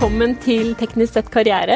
Velkommen 0.00 0.30
til 0.40 0.70
Teknisk 0.80 1.12
sett 1.12 1.26
karriere. 1.28 1.74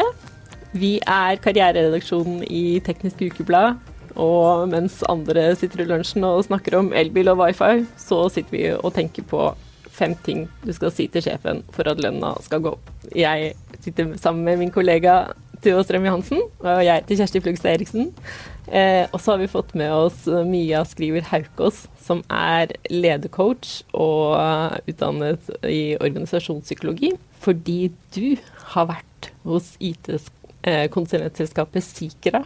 Vi 0.73 0.95
er 0.97 1.37
karriereredaksjonen 1.45 2.39
i 2.49 2.79
Teknisk 2.81 3.21
Ukeblad. 3.21 3.77
Og 4.17 4.63
mens 4.73 5.03
andre 5.13 5.43
sitter 5.61 5.83
i 5.83 5.87
lunsjen 5.91 6.25
og 6.25 6.47
snakker 6.47 6.79
om 6.79 6.89
elbil 6.97 7.29
og 7.35 7.43
wifi, 7.43 7.83
så 8.01 8.23
sitter 8.33 8.55
vi 8.57 8.63
og 8.79 8.95
tenker 8.97 9.27
på 9.29 9.43
fem 9.93 10.15
ting 10.25 10.47
du 10.65 10.73
skal 10.73 10.95
si 10.97 11.05
til 11.13 11.27
sjefen 11.27 11.61
for 11.77 11.85
at 11.93 12.01
lønna 12.01 12.31
skal 12.47 12.65
gå 12.65 12.73
opp. 12.73 12.89
Jeg 13.13 13.53
sitter 13.85 14.17
sammen 14.17 14.49
med 14.49 14.63
min 14.63 14.73
kollega 14.73 15.19
Tuva 15.61 15.85
Strøm 15.85 16.09
Johansen, 16.09 16.41
og 16.65 16.81
jeg 16.81 17.03
heter 17.03 17.21
Kjersti 17.21 17.45
Flugstad 17.45 17.75
Eriksen. 17.75 18.09
Eh, 18.73 19.05
og 19.13 19.21
så 19.21 19.35
har 19.35 19.45
vi 19.45 19.53
fått 19.53 19.77
med 19.77 19.93
oss 19.93 20.25
Mia 20.49 20.81
Skriver 20.89 21.29
Haukås, 21.29 21.85
som 22.01 22.25
er 22.33 22.73
ledercoach 22.89 23.83
og 23.93 24.81
utdannet 24.89 25.53
i 25.69 25.99
organisasjonspsykologi. 26.01 27.13
Fordi 27.45 27.93
du 28.17 28.41
har 28.73 28.89
vært 28.89 29.29
hos 29.45 29.77
IT-konsulentselskapet 29.85 31.85
Sikra 31.85 32.41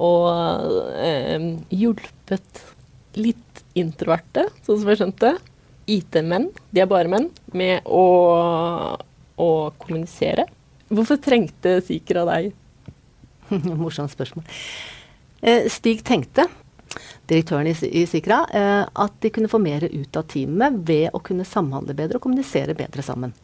og 0.00 0.32
eh, 1.00 1.40
hjulpet 1.74 2.62
litt 3.18 3.64
introverte, 3.78 4.46
sånn 4.64 4.80
som 4.80 4.90
jeg 4.90 5.00
skjønte, 5.00 5.34
IT-menn, 5.90 6.50
de 6.70 6.82
er 6.82 6.88
bare 6.90 7.10
menn, 7.10 7.28
med 7.56 7.86
å, 7.88 8.04
å 9.40 9.50
kommunisere. 9.80 10.46
Hvorfor 10.90 11.20
trengte 11.22 11.78
Sikra 11.86 12.24
deg? 12.28 12.50
Morsomt 13.82 14.12
spørsmål. 14.14 14.46
Eh, 15.40 15.66
Stig 15.72 16.04
tenkte, 16.06 16.46
direktøren 17.30 17.70
i, 17.70 17.74
i 18.02 18.06
Sikra, 18.10 18.44
eh, 18.54 18.82
at 18.86 19.20
de 19.22 19.32
kunne 19.34 19.50
få 19.50 19.62
mer 19.62 19.88
ut 19.90 20.18
av 20.18 20.26
teamet 20.30 20.82
ved 20.86 21.14
å 21.14 21.22
kunne 21.24 21.48
samhandle 21.48 21.96
bedre 21.98 22.20
og 22.20 22.28
kommunisere 22.28 22.76
bedre 22.78 23.06
sammen. 23.06 23.34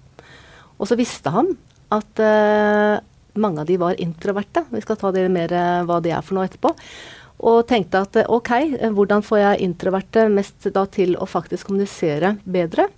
Og 0.76 0.88
så 0.90 0.98
visste 0.98 1.32
han 1.34 1.52
at 1.94 2.22
uh, 2.22 2.96
mange 3.38 3.62
av 3.62 3.68
de 3.68 3.76
var 3.80 4.00
introverte. 4.02 4.64
Vi 4.72 4.82
skal 4.84 4.98
ta 5.00 5.12
det 5.14 5.28
mer 5.32 5.52
uh, 5.54 5.84
hva 5.86 6.00
det 6.04 6.12
er 6.16 6.24
for 6.24 6.38
noe 6.38 6.48
etterpå. 6.48 6.72
Og 7.46 7.66
tenkte 7.68 8.00
at 8.00 8.16
eh, 8.16 8.28
ok, 8.32 8.50
hvordan 8.96 9.24
får 9.24 9.38
jeg 9.42 9.66
introverte 9.66 10.24
mest 10.32 10.70
da 10.72 10.86
til 10.88 11.18
å 11.20 11.28
faktisk 11.28 11.68
kommunisere 11.68 12.36
bedre? 12.48 12.88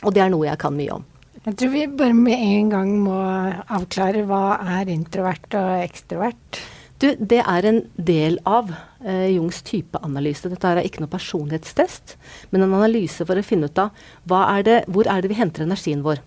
Og 0.00 0.14
det 0.16 0.22
er 0.24 0.32
noe 0.32 0.48
jeg 0.48 0.60
kan 0.62 0.72
mye 0.76 0.96
om. 0.96 1.04
Jeg 1.44 1.56
tror 1.60 1.72
vi 1.72 1.86
bare 2.00 2.16
med 2.16 2.40
en 2.40 2.70
gang 2.72 2.90
må 3.00 3.16
avklare 3.16 4.24
hva 4.28 4.60
er 4.78 4.90
introvert 4.92 5.56
og 5.56 5.84
ekstrovert. 5.84 6.60
Du, 7.00 7.06
det 7.16 7.40
er 7.40 7.64
en 7.64 7.78
del 7.96 8.36
av 8.48 8.72
eh, 9.04 9.30
Jungs 9.32 9.62
typeanalyse. 9.64 10.50
Dette 10.52 10.72
er 10.72 10.82
ikke 10.84 11.04
noe 11.04 11.12
personlighetstest, 11.12 12.18
men 12.52 12.66
en 12.66 12.76
analyse 12.76 13.24
for 13.24 13.40
å 13.40 13.44
finne 13.44 13.70
ut 13.72 13.80
av 13.80 14.36
er 14.40 14.66
det, 14.66 14.82
hvor 14.88 15.08
er 15.08 15.24
det 15.24 15.32
vi 15.32 15.38
henter 15.40 15.64
energien 15.64 16.04
vår. 16.04 16.20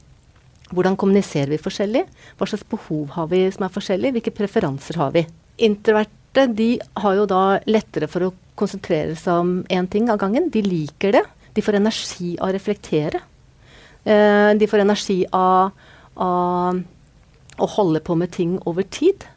Hvordan 0.74 0.98
kommuniserer 1.00 1.52
vi 1.54 1.62
forskjellig? 1.62 2.04
Hva 2.40 2.48
slags 2.50 2.66
behov 2.70 3.12
har 3.18 3.30
vi 3.32 3.44
som 3.54 3.68
er 3.68 3.74
forskjellig? 3.74 4.14
Hvilke 4.16 4.34
preferanser 4.34 4.98
har 5.02 5.14
vi? 5.14 5.26
Introverte 5.66 6.48
de 6.50 6.70
har 7.04 7.20
jo 7.20 7.28
da 7.30 7.44
lettere 7.70 8.10
for 8.10 8.26
å 8.26 8.34
konsentrere 8.58 9.14
seg 9.18 9.44
om 9.44 9.54
én 9.70 9.90
ting 9.90 10.10
av 10.10 10.20
gangen. 10.22 10.50
De 10.54 10.64
liker 10.66 11.14
det. 11.18 11.24
De 11.54 11.62
får 11.62 11.78
energi 11.78 12.34
av 12.40 12.50
å 12.50 12.56
reflektere. 12.56 13.22
Eh, 14.04 14.52
de 14.58 14.70
får 14.70 14.84
energi 14.84 15.20
av, 15.32 15.72
av, 16.20 16.82
å 17.62 17.70
holde 17.78 18.02
på 18.04 18.18
med 18.18 18.34
ting 18.34 18.58
over 18.70 18.88
tid. 18.90 19.28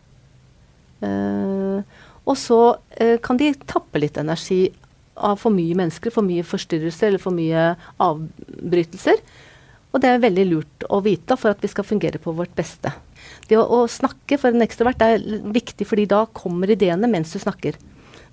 Eh, 1.05 1.85
og 2.27 2.39
så 2.41 2.61
eh, 2.97 3.19
kan 3.23 3.39
de 3.39 3.53
tappe 3.69 4.01
litt 4.01 4.17
energi 4.19 4.65
av 5.17 5.39
for 5.41 5.55
mye 5.55 5.77
mennesker, 5.79 6.13
for 6.13 6.27
mye 6.27 6.45
forstyrrelser 6.45 7.13
eller 7.13 7.23
for 7.23 7.37
mye 7.37 7.69
avbrytelser. 8.03 9.21
Og 9.97 10.03
det 10.05 10.11
er 10.13 10.21
veldig 10.21 10.45
lurt 10.51 10.85
å 10.93 11.01
vite 11.01 11.39
for 11.41 11.57
at 11.57 11.63
vi 11.65 11.71
skal 11.73 11.87
fungere 11.89 12.21
på 12.21 12.35
vårt 12.37 12.53
beste. 12.57 12.93
Det 13.49 13.57
å, 13.57 13.65
å 13.65 13.87
snakke 13.89 14.37
for 14.37 14.53
en 14.53 14.65
ekstrovert 14.65 15.01
er 15.07 15.23
viktig, 15.55 15.87
fordi 15.89 16.05
da 16.11 16.27
kommer 16.37 16.69
ideene 16.75 17.09
mens 17.09 17.33
du 17.33 17.41
snakker. 17.41 17.79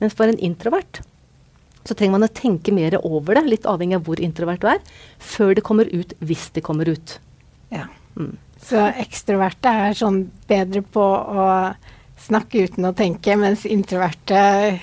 Mens 0.02 0.18
for 0.18 0.28
en 0.28 0.42
introvert 0.44 1.00
så 1.88 1.96
trenger 1.96 2.18
man 2.18 2.28
å 2.28 2.32
tenke 2.36 2.72
mer 2.76 2.96
over 3.04 3.40
det, 3.40 3.46
litt 3.48 3.68
avhengig 3.68 3.98
av 3.98 4.06
hvor 4.08 4.20
introvert 4.24 4.64
du 4.64 4.70
er, 4.72 4.84
før 5.20 5.56
det 5.56 5.64
kommer 5.68 5.90
ut, 5.92 6.14
hvis 6.24 6.50
det 6.56 6.64
kommer 6.64 6.92
ut. 6.92 7.18
Ja. 7.72 7.88
Mm. 8.20 8.36
Så 8.64 8.80
ekstroverte 9.02 9.72
er 9.88 9.98
sånn 9.98 10.22
bedre 10.48 10.84
på 10.84 11.04
å 11.04 11.48
snakke 12.24 12.64
uten 12.68 12.88
å 12.88 12.94
tenke, 12.96 13.36
mens 13.40 13.66
introverte 13.68 14.38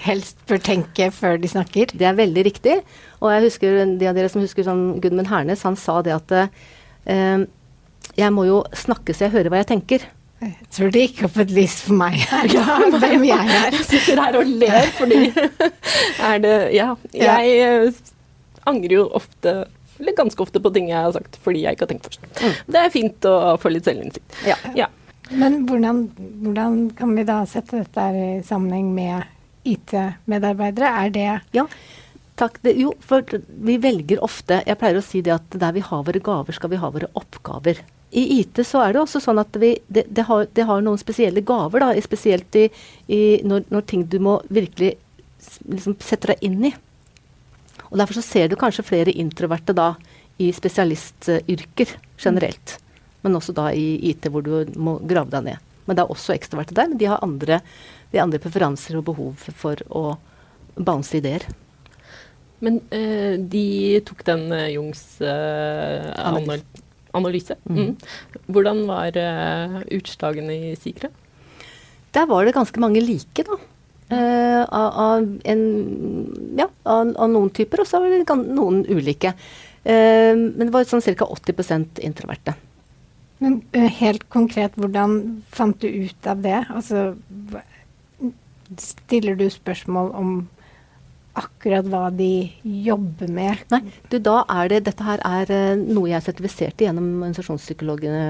helst 0.05 0.41
bør 0.49 0.61
tenke 0.65 1.09
før 1.15 1.39
de 1.41 1.51
snakker. 1.51 1.95
Det 1.97 2.07
er 2.09 2.19
veldig 2.19 2.45
riktig. 2.47 2.81
Og 3.21 3.33
jeg 3.33 3.47
husker, 3.47 3.81
de 4.01 4.09
av 4.11 4.17
dere 4.17 4.31
som 4.33 4.43
husker 4.45 4.67
sånn 4.67 5.01
Gudmund 5.03 5.31
Hernes, 5.31 5.65
han 5.67 5.79
sa 5.79 6.01
det 6.05 6.17
at 6.17 6.35
eh, 6.37 7.47
jeg 8.19 8.35
må 8.35 8.47
jo 8.49 8.63
snakke 8.77 9.15
så 9.15 9.29
jeg 9.29 9.37
hører 9.39 9.53
hva 9.53 9.63
jeg 9.63 9.71
tenker. 9.73 10.07
Jeg 10.41 10.69
tror 10.73 10.93
det 10.93 11.03
gikk 11.05 11.19
opp 11.29 11.35
et 11.43 11.51
lys 11.53 11.75
for 11.85 12.01
meg 12.01 12.15
her, 12.31 12.53
ja, 12.59 12.79
hvem 12.97 13.27
jeg 13.29 13.57
er. 13.57 13.75
Jeg 13.77 13.89
sitter 13.89 14.23
her 14.25 14.39
og 14.41 14.55
ler 14.63 14.95
fordi 14.97 15.27
er 16.31 16.41
det 16.41 16.57
Ja. 16.77 16.95
Jeg 17.13 17.53
ja. 17.61 17.75
angrer 18.71 18.97
jo 19.01 19.05
ofte 19.17 19.63
eller 20.01 20.17
ganske 20.17 20.41
ofte 20.41 20.63
på 20.65 20.71
ting 20.73 20.89
jeg 20.89 20.97
har 20.97 21.13
sagt 21.13 21.37
fordi 21.45 21.67
jeg 21.67 21.77
ikke 21.77 21.85
har 21.85 21.91
tenkt 21.93 22.09
først. 22.09 22.23
Mm. 22.41 22.55
Det 22.73 22.81
er 22.81 22.95
fint 22.95 23.29
å 23.29 23.35
få 23.61 23.73
litt 23.75 23.85
selvinnsikt. 23.85 24.39
Ja. 24.49 24.57
ja. 24.79 24.89
Men 25.31 25.65
hvordan, 25.69 26.05
hvordan, 26.43 26.79
kan 26.99 27.15
vi 27.15 27.25
da 27.27 27.41
sette 27.47 27.85
dette 27.85 28.07
i 28.19 28.29
sammenheng 28.47 28.91
med 28.95 29.29
IT-medarbeidere? 29.69 30.91
Er 31.05 31.11
det 31.11 31.41
Ja. 31.53 31.67
Det, 32.41 32.73
jo, 32.73 32.95
for 33.05 33.21
vi 33.61 33.75
velger 33.77 34.23
ofte 34.25 34.63
Jeg 34.65 34.79
pleier 34.81 34.97
å 34.97 35.05
si 35.05 35.21
det 35.21 35.35
at 35.35 35.57
der 35.61 35.75
vi 35.77 35.83
har 35.85 36.07
våre 36.07 36.23
gaver, 36.25 36.57
skal 36.57 36.71
vi 36.73 36.79
ha 36.81 36.89
våre 36.89 37.11
oppgaver. 37.13 37.83
I 38.17 38.41
IT 38.41 38.63
så 38.65 38.81
er 38.81 38.95
det 38.95 39.03
også 39.03 39.21
sånn 39.21 39.39
at 39.39 39.55
vi, 39.61 39.75
det, 39.87 40.07
det, 40.09 40.25
har, 40.25 40.47
det 40.57 40.65
har, 40.65 40.81
noen 40.81 40.99
spesielle 40.99 41.45
gaver, 41.45 41.85
da, 41.85 41.91
spesielt 42.01 42.57
i, 42.57 42.65
i 43.13 43.21
når, 43.45 43.69
når, 43.69 43.85
ting 43.87 44.07
du 44.09 44.17
må 44.25 44.39
virkelig 44.49 44.95
liksom, 45.69 45.99
sette 46.01 46.33
deg 46.33 46.49
inn 46.49 46.65
i. 46.71 46.73
Og 47.91 48.01
Derfor 48.01 48.19
så 48.19 48.25
ser 48.25 48.49
du 48.49 48.57
kanskje 48.57 48.89
flere 48.89 49.13
introverte 49.13 49.77
da 49.77 49.93
i 50.41 50.49
spesialistyrker 50.57 51.93
generelt. 52.19 52.79
Mm. 52.81 52.90
Men 53.25 53.37
også 53.37 53.55
da 53.57 53.71
i 53.77 53.99
IT, 54.11 54.31
hvor 54.33 54.45
du 54.45 54.71
må 54.81 54.99
grave 55.05 55.33
deg 55.33 55.51
ned. 55.51 55.71
Men 55.87 55.99
det 55.99 56.05
er 56.05 56.13
også 56.13 56.37
ekstroverte 56.37 56.77
der, 56.77 56.91
men 56.93 57.01
de 57.01 57.09
har 57.11 57.25
andre, 57.25 57.61
de 58.13 58.21
andre 58.23 58.39
preferanser 58.43 58.99
og 59.01 59.09
behov 59.09 59.49
for 59.59 59.81
å 59.91 60.05
bounce 60.79 61.17
ideer. 61.19 61.47
Men 62.65 62.79
uh, 62.93 63.35
de 63.41 63.65
tok 64.07 64.23
den 64.29 64.47
uh, 64.53 64.69
Jungs 64.71 65.03
uh, 65.25 66.13
anal 66.21 66.63
analyse. 67.17 67.57
Mm. 67.67 67.79
Mm. 67.81 68.43
Hvordan 68.55 68.85
var 68.87 69.17
utslagene 69.91 70.55
i 70.55 70.77
Sikre? 70.79 71.09
Der 72.15 72.29
var 72.31 72.47
det 72.47 72.55
ganske 72.55 72.83
mange 72.83 73.03
like, 73.03 73.43
da. 73.43 73.59
Av, 74.11 74.87
av, 74.99 75.27
en, 75.47 75.65
ja, 76.59 76.69
av, 76.83 77.11
av, 77.11 77.29
noen 77.31 77.51
typer, 77.55 77.83
og 77.83 77.91
så 77.91 77.99
var 78.03 78.15
det 78.15 78.37
noen 78.55 78.85
ulike. 78.87 79.33
men 79.83 80.63
det 80.63 80.71
var 80.75 80.87
sånn 80.87 81.03
ca. 81.03 81.27
80% 81.27 81.99
introverte. 82.07 82.55
Men 83.41 83.61
helt 83.73 84.27
konkret, 84.29 84.77
hvordan 84.77 85.43
fant 85.49 85.81
du 85.81 85.89
ut 85.89 86.27
av 86.29 86.43
det? 86.45 86.59
Altså, 86.69 87.15
stiller 88.79 89.39
du 89.39 89.47
spørsmål 89.51 90.13
om 90.17 90.35
akkurat 91.39 91.87
hva 91.89 92.09
de 92.15 92.51
jobber 92.85 93.31
med? 93.33 93.65
Nei, 93.73 93.83
du, 94.11 94.19
da 94.23 94.43
er 94.51 94.71
det 94.73 94.85
Dette 94.89 95.07
her 95.07 95.23
er 95.27 95.53
uh, 95.53 95.81
noe 95.81 96.11
jeg 96.11 96.25
sertifiserte 96.27 96.27
sertifisert 96.27 96.87
gjennom 96.87 97.11
organisasjonspsykologene. 97.21 98.25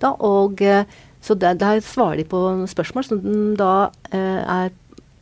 Da, 0.00 0.14
og 0.14 0.62
uh, 0.64 0.84
så 1.20 1.36
der, 1.36 1.58
der, 1.60 1.82
svarer 1.84 2.22
de 2.22 2.28
på 2.28 2.40
spørsmål 2.70 3.08
som 3.08 3.26
da 3.58 3.74
uh, 4.14 4.40
er 4.60 4.72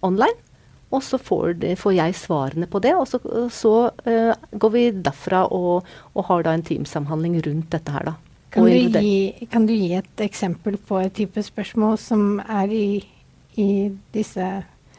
online. 0.04 0.36
Og 0.94 1.02
så 1.04 1.18
får, 1.20 1.58
de, 1.60 1.74
får, 1.76 1.92
jeg 1.98 2.14
svarene 2.16 2.68
på 2.70 2.80
det, 2.80 2.94
og 2.96 3.04
så, 3.04 3.18
så 3.52 3.72
går 4.56 4.70
vi 4.72 4.86
derfra 4.96 5.42
og, 5.52 5.84
og, 6.14 6.22
har 6.30 6.46
da 6.46 6.54
en 6.56 6.64
teamsamhandling 6.64 7.34
rundt 7.44 7.68
dette 7.74 7.92
her, 7.92 8.06
da. 8.08 8.14
Kan 8.50 8.64
du, 8.64 8.72
gi, 8.72 9.46
kan 9.52 9.66
du, 9.68 9.74
gi, 9.76 9.92
et 9.98 10.22
eksempel 10.24 10.78
på 10.80 11.02
et 11.02 11.12
type 11.12 11.42
spørsmål 11.44 11.98
som 12.00 12.38
er 12.40 12.72
i, 12.72 12.88
i 13.60 13.68
disse 14.14 14.46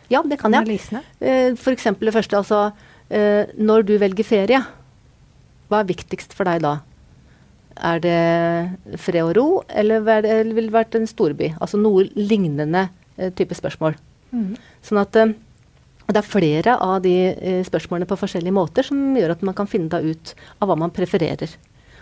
ja, 0.09 0.21
det 0.25 0.39
kan 0.41 0.53
jeg. 0.53 0.79
Uh, 1.21 1.53
F.eks. 1.53 1.87
det 2.01 2.13
første, 2.13 2.37
altså 2.37 2.59
uh, 2.73 3.43
Når 3.57 3.85
du 3.85 3.95
velger 4.01 4.25
ferie, 4.25 4.61
hva 5.69 5.81
er 5.81 5.91
viktigst 5.91 6.33
for 6.37 6.49
deg 6.49 6.63
da? 6.65 6.79
Er 7.89 8.01
det 8.03 8.99
fred 8.99 9.21
og 9.23 9.35
ro, 9.37 9.45
eller, 9.69 10.01
vil 10.49 10.65
det 10.65 10.73
vært 10.73 10.97
en 10.97 11.05
storby? 11.07 11.53
Altså 11.61 11.77
noe 11.79 12.07
lignende 12.17 12.87
uh, 12.89 13.29
type 13.37 13.55
spørsmål. 13.57 13.99
Mm. 14.33 14.57
Sånn 14.85 15.01
at 15.01 15.13
det 15.13 16.17
er 16.17 16.25
flere 16.25 16.73
av 16.81 17.03
de 17.05 17.61
spørsmålene 17.65 18.09
på 18.09 18.17
forskjellige 18.17 18.53
måter 18.53 18.85
som 18.85 18.97
gjør 19.13 19.35
at 19.35 19.43
man 19.45 19.53
kan 19.57 19.69
finne 19.69 20.01
ut 20.01 20.33
av 20.57 20.71
hva 20.71 20.77
man 20.81 20.93
prefererer. 20.93 21.53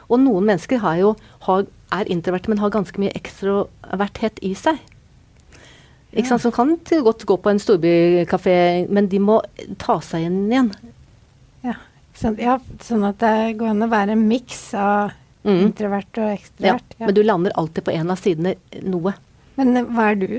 Og 0.07 0.21
noen 0.23 0.47
mennesker 0.47 0.83
jo, 0.99 1.15
har, 1.47 1.65
er 1.93 2.11
introverte, 2.11 2.51
men 2.51 2.61
har 2.61 2.73
ganske 2.73 3.01
mye 3.01 3.15
ekstroverthet 3.17 4.39
i 4.45 4.53
seg. 4.57 4.79
Ikke 6.13 6.29
sant? 6.31 6.45
Som 6.45 6.55
kan 6.55 6.77
godt 7.03 7.25
gå 7.27 7.37
på 7.37 7.51
en 7.51 7.59
storbykafé, 7.61 8.87
men 8.89 9.09
de 9.11 9.19
må 9.19 9.41
ta 9.81 9.99
seg 10.01 10.23
igjen 10.23 10.39
igjen. 10.51 10.73
Ja, 11.67 11.75
sånn, 12.17 12.37
ja, 12.41 12.57
sånn 12.81 13.05
at 13.05 13.19
det 13.21 13.57
går 13.59 13.73
an 13.73 13.85
å 13.85 13.91
være 13.91 14.15
en 14.15 14.27
miks 14.29 14.69
av 14.77 15.15
Mm. 15.47 15.61
Introvert 15.69 16.19
og 16.19 16.33
ekstrovert. 16.33 16.95
Ja, 16.97 17.05
Men 17.05 17.15
du 17.15 17.23
lander 17.23 17.53
alltid 17.55 17.85
på 17.87 17.93
en 17.95 18.11
av 18.11 18.19
sidene 18.19 18.55
noe. 18.83 19.13
Men 19.55 19.77
eh, 19.79 19.91
hva 19.95 20.09
er 20.11 20.19
du? 20.19 20.31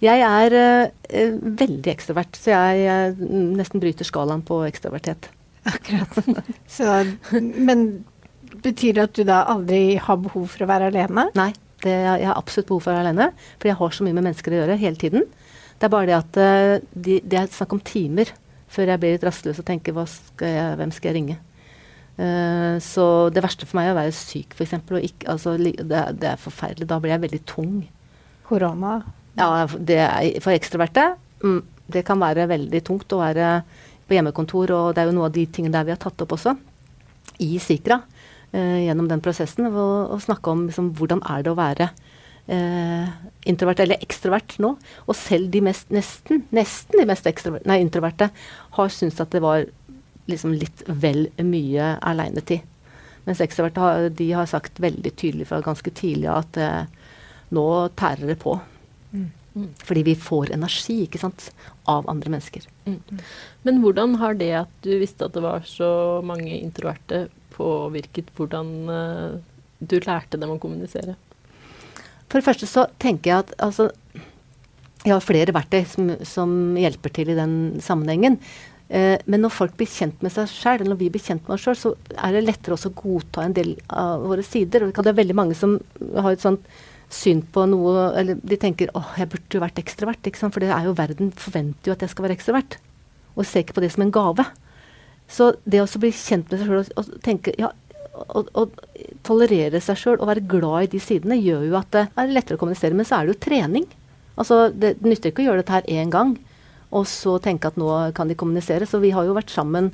Jeg 0.00 0.22
er 0.24 0.54
uh, 0.56 1.34
veldig 1.60 1.90
ekstrovert, 1.92 2.38
så 2.38 2.54
jeg, 2.54 2.84
jeg 2.86 3.42
nesten 3.58 3.82
bryter 3.82 4.08
skalaen 4.08 4.40
på 4.46 4.62
ekstrovertet. 4.64 5.28
Akkurat. 5.68 6.16
Så, 6.70 6.88
men 7.68 7.84
betyr 8.68 8.96
det 8.96 9.06
at 9.08 9.16
du 9.16 9.24
da 9.28 9.42
aldri 9.50 9.98
har 10.02 10.20
behov 10.22 10.46
for 10.52 10.64
å 10.64 10.70
være 10.70 10.90
alene? 10.92 11.28
Nei, 11.38 11.50
det, 11.84 11.94
jeg 11.94 12.28
har 12.28 12.38
absolutt 12.38 12.70
behov 12.70 12.84
for 12.84 12.92
å 12.92 12.98
være 12.98 13.08
alene. 13.08 13.30
For 13.58 13.70
jeg 13.70 13.78
har 13.80 13.94
så 13.94 14.06
mye 14.06 14.16
med 14.16 14.28
mennesker 14.28 14.54
å 14.54 14.62
gjøre 14.62 14.78
hele 14.80 15.00
tiden. 15.00 15.26
Det 15.78 15.86
er 15.86 15.94
bare 15.94 16.08
det 16.10 16.16
at 16.18 16.38
uh, 16.42 16.86
de, 16.92 17.20
det 17.22 17.38
er 17.38 17.52
snakk 17.54 17.76
om 17.76 17.82
timer 17.84 18.32
før 18.68 18.90
jeg 18.92 19.00
blir 19.00 19.14
litt 19.14 19.24
rastløs 19.24 19.60
og 19.62 19.66
tenker 19.68 19.94
skal 20.10 20.50
jeg, 20.52 20.72
hvem 20.80 20.90
skal 20.92 21.10
jeg 21.10 21.16
ringe? 21.16 21.36
Uh, 22.18 22.76
så 22.82 23.04
det 23.30 23.44
verste 23.44 23.68
for 23.68 23.78
meg 23.78 23.88
er 23.88 23.94
å 23.94 24.00
være 24.00 24.16
syk, 24.16 24.56
f.eks. 24.56 24.74
Altså, 25.30 25.54
det, 25.60 25.84
det, 25.86 26.32
er 26.32 26.42
forferdelig. 26.42 26.88
Da 26.90 26.98
blir 27.02 27.14
jeg 27.14 27.24
veldig 27.28 27.42
tung. 27.48 27.76
Korona? 28.48 28.98
Ja, 29.38 29.52
det 29.78 30.00
er, 30.02 30.40
for 30.42 30.56
ekstroverte. 30.56 31.12
Mm, 31.44 31.60
det 31.94 32.02
kan 32.04 32.18
være 32.20 32.48
veldig 32.50 32.82
tungt 32.84 33.14
å 33.14 33.22
være 33.22 33.60
på 34.08 34.16
hjemmekontor, 34.16 34.72
og 34.74 34.96
det 34.96 35.02
er 35.02 35.10
jo 35.10 35.14
noe 35.14 35.28
av 35.28 35.36
de 35.36 35.44
tingene 35.46 35.76
der 35.76 35.86
vi 35.86 35.94
har 35.94 36.00
tatt 36.02 36.24
opp 36.24 36.34
også, 36.34 36.56
i 37.44 37.54
Sikra, 37.62 38.00
gjennom 38.56 39.08
den 39.10 39.22
prosessen. 39.24 39.68
Å 39.68 40.18
snakke 40.22 40.52
om 40.52 40.66
liksom, 40.68 40.92
hvordan 40.98 41.20
er 41.28 41.44
det 41.44 41.52
å 41.52 41.58
være 41.58 41.90
eh, 42.48 43.10
introvert 43.48 43.82
eller 43.84 44.00
ekstrovert 44.04 44.56
nå. 44.62 44.74
Og 45.06 45.18
selv 45.18 45.50
de 45.52 45.62
mest, 45.68 45.90
nesten, 45.94 46.44
nesten 46.54 47.00
de 47.00 47.06
mest 47.08 47.28
nei, 47.68 47.80
introverte 47.82 48.30
har 48.78 48.94
syntes 48.94 49.20
at 49.24 49.34
det 49.34 49.44
var 49.44 49.66
liksom 50.28 50.56
litt 50.56 50.84
vel 50.88 51.28
mye 51.44 51.94
aleinetid. 52.04 52.64
Mens 53.28 53.42
ekstroverte 53.44 53.84
har, 53.84 54.08
har 54.08 54.48
sagt 54.48 54.80
veldig 54.80 55.12
tydelig 55.16 55.48
fra 55.50 55.60
ganske 55.64 55.92
tidlig 55.92 56.30
at 56.32 56.60
eh, 56.60 56.82
nå 57.52 57.68
tærer 57.96 58.32
det 58.32 58.40
på. 58.40 58.56
Mm. 59.58 59.68
Fordi 59.82 60.04
vi 60.06 60.14
får 60.14 60.52
energi 60.54 61.00
ikke 61.04 61.20
sant, 61.20 61.48
av 61.90 62.06
andre 62.10 62.30
mennesker. 62.36 62.66
Mm. 62.86 63.00
Men 63.66 63.80
hvordan 63.82 64.16
har 64.22 64.38
det 64.38 64.52
at 64.60 64.72
du 64.86 64.92
visste 65.00 65.26
at 65.26 65.34
det 65.34 65.42
var 65.42 65.66
så 65.66 65.90
mange 66.26 66.52
introverte, 66.60 67.26
påvirket 67.58 68.30
hvordan 68.38 68.68
uh, 68.86 69.38
du 69.82 69.98
lærte 69.98 70.38
dem 70.38 70.54
å 70.54 70.60
kommunisere? 70.62 71.16
For 72.28 72.38
det 72.38 72.46
første 72.46 72.68
så 72.70 72.86
tenker 73.00 73.30
jeg 73.30 73.46
at 73.46 73.54
altså, 73.64 73.88
Jeg 75.02 75.14
har 75.14 75.24
flere 75.24 75.54
verktøy 75.56 75.80
som, 75.88 76.10
som 76.26 76.50
hjelper 76.78 77.14
til 77.14 77.32
i 77.32 77.38
den 77.38 77.54
sammenhengen. 77.82 78.36
Eh, 78.88 79.20
men 79.28 79.42
når 79.44 79.52
folk 79.52 79.76
blir 79.78 79.88
kjent 79.88 80.22
med 80.24 80.32
seg 80.32 80.48
sjøl, 80.50 80.80
eller 80.80 80.94
når 80.94 81.00
vi 81.02 81.10
blir 81.12 81.22
kjent 81.22 81.44
med 81.46 81.54
oss 81.54 81.64
sjøl, 81.66 81.78
så 81.78 81.92
er 82.16 82.34
det 82.34 82.44
lettere 82.46 82.76
også 82.76 82.90
å 82.90 82.96
godta 82.98 83.44
en 83.44 83.56
del 83.56 83.74
av 83.88 84.24
våre 84.26 84.44
sider. 84.44 84.86
Og 84.86 84.92
det 84.92 85.04
være 85.06 85.20
veldig 85.20 85.36
mange 85.38 85.56
som 85.58 85.76
har 86.16 86.32
et 86.32 86.44
sånt 86.44 86.66
syn 87.08 87.40
på 87.40 87.64
noe 87.70 88.10
Eller 88.20 88.36
de 88.44 88.58
tenker 88.60 88.90
åh, 88.96 89.14
jeg 89.16 89.30
burde 89.32 89.56
jo 89.56 89.64
vært 89.64 89.80
ekstrovert. 89.80 90.26
Ikke 90.28 90.40
sant? 90.40 90.54
For 90.54 90.64
det 90.64 90.72
er 90.74 90.88
jo 90.88 90.96
verden 90.98 91.32
forventer 91.36 91.90
jo 91.90 91.96
at 91.96 92.04
jeg 92.04 92.12
skal 92.12 92.28
være 92.28 92.38
ekstrovert. 92.38 92.78
Og 93.36 93.46
ser 93.46 93.64
ikke 93.64 93.78
på 93.78 93.84
det 93.84 93.92
som 93.94 94.04
en 94.04 94.14
gave. 94.14 94.46
Så 95.28 95.52
det 95.68 95.82
å 95.82 96.00
bli 96.00 96.12
kjent 96.14 96.50
med 96.50 96.60
seg 96.60 96.68
sjøl 96.70 96.92
og 97.00 97.14
tenke 97.24 97.52
ja, 97.60 97.70
å, 98.16 98.66
tolerere 99.26 99.80
seg 99.84 100.00
sjøl 100.00 100.18
og 100.18 100.28
være 100.30 100.46
glad 100.48 100.88
i 100.88 100.92
de 100.96 101.00
sidene 101.02 101.36
gjør 101.36 101.66
jo 101.68 101.78
at 101.80 101.90
det 101.94 102.04
er 102.08 102.32
lettere 102.32 102.58
å 102.58 102.62
kommunisere. 102.62 102.96
Men 102.96 103.08
så 103.08 103.18
er 103.18 103.26
det 103.26 103.36
jo 103.36 103.42
trening. 103.48 103.88
Altså, 104.38 104.68
det 104.72 104.96
nytter 105.04 105.32
ikke 105.32 105.44
å 105.44 105.50
gjøre 105.50 105.64
dette 105.64 105.76
her 105.80 105.90
én 106.00 106.12
gang 106.14 106.36
og 106.94 107.04
så 107.08 107.36
tenke 107.42 107.68
at 107.68 107.76
nå 107.80 107.90
kan 108.16 108.30
de 108.30 108.36
kommunisere. 108.38 108.88
Så 108.88 109.00
vi 109.02 109.12
har 109.14 109.26
jo 109.26 109.36
vært 109.36 109.52
sammen 109.52 109.90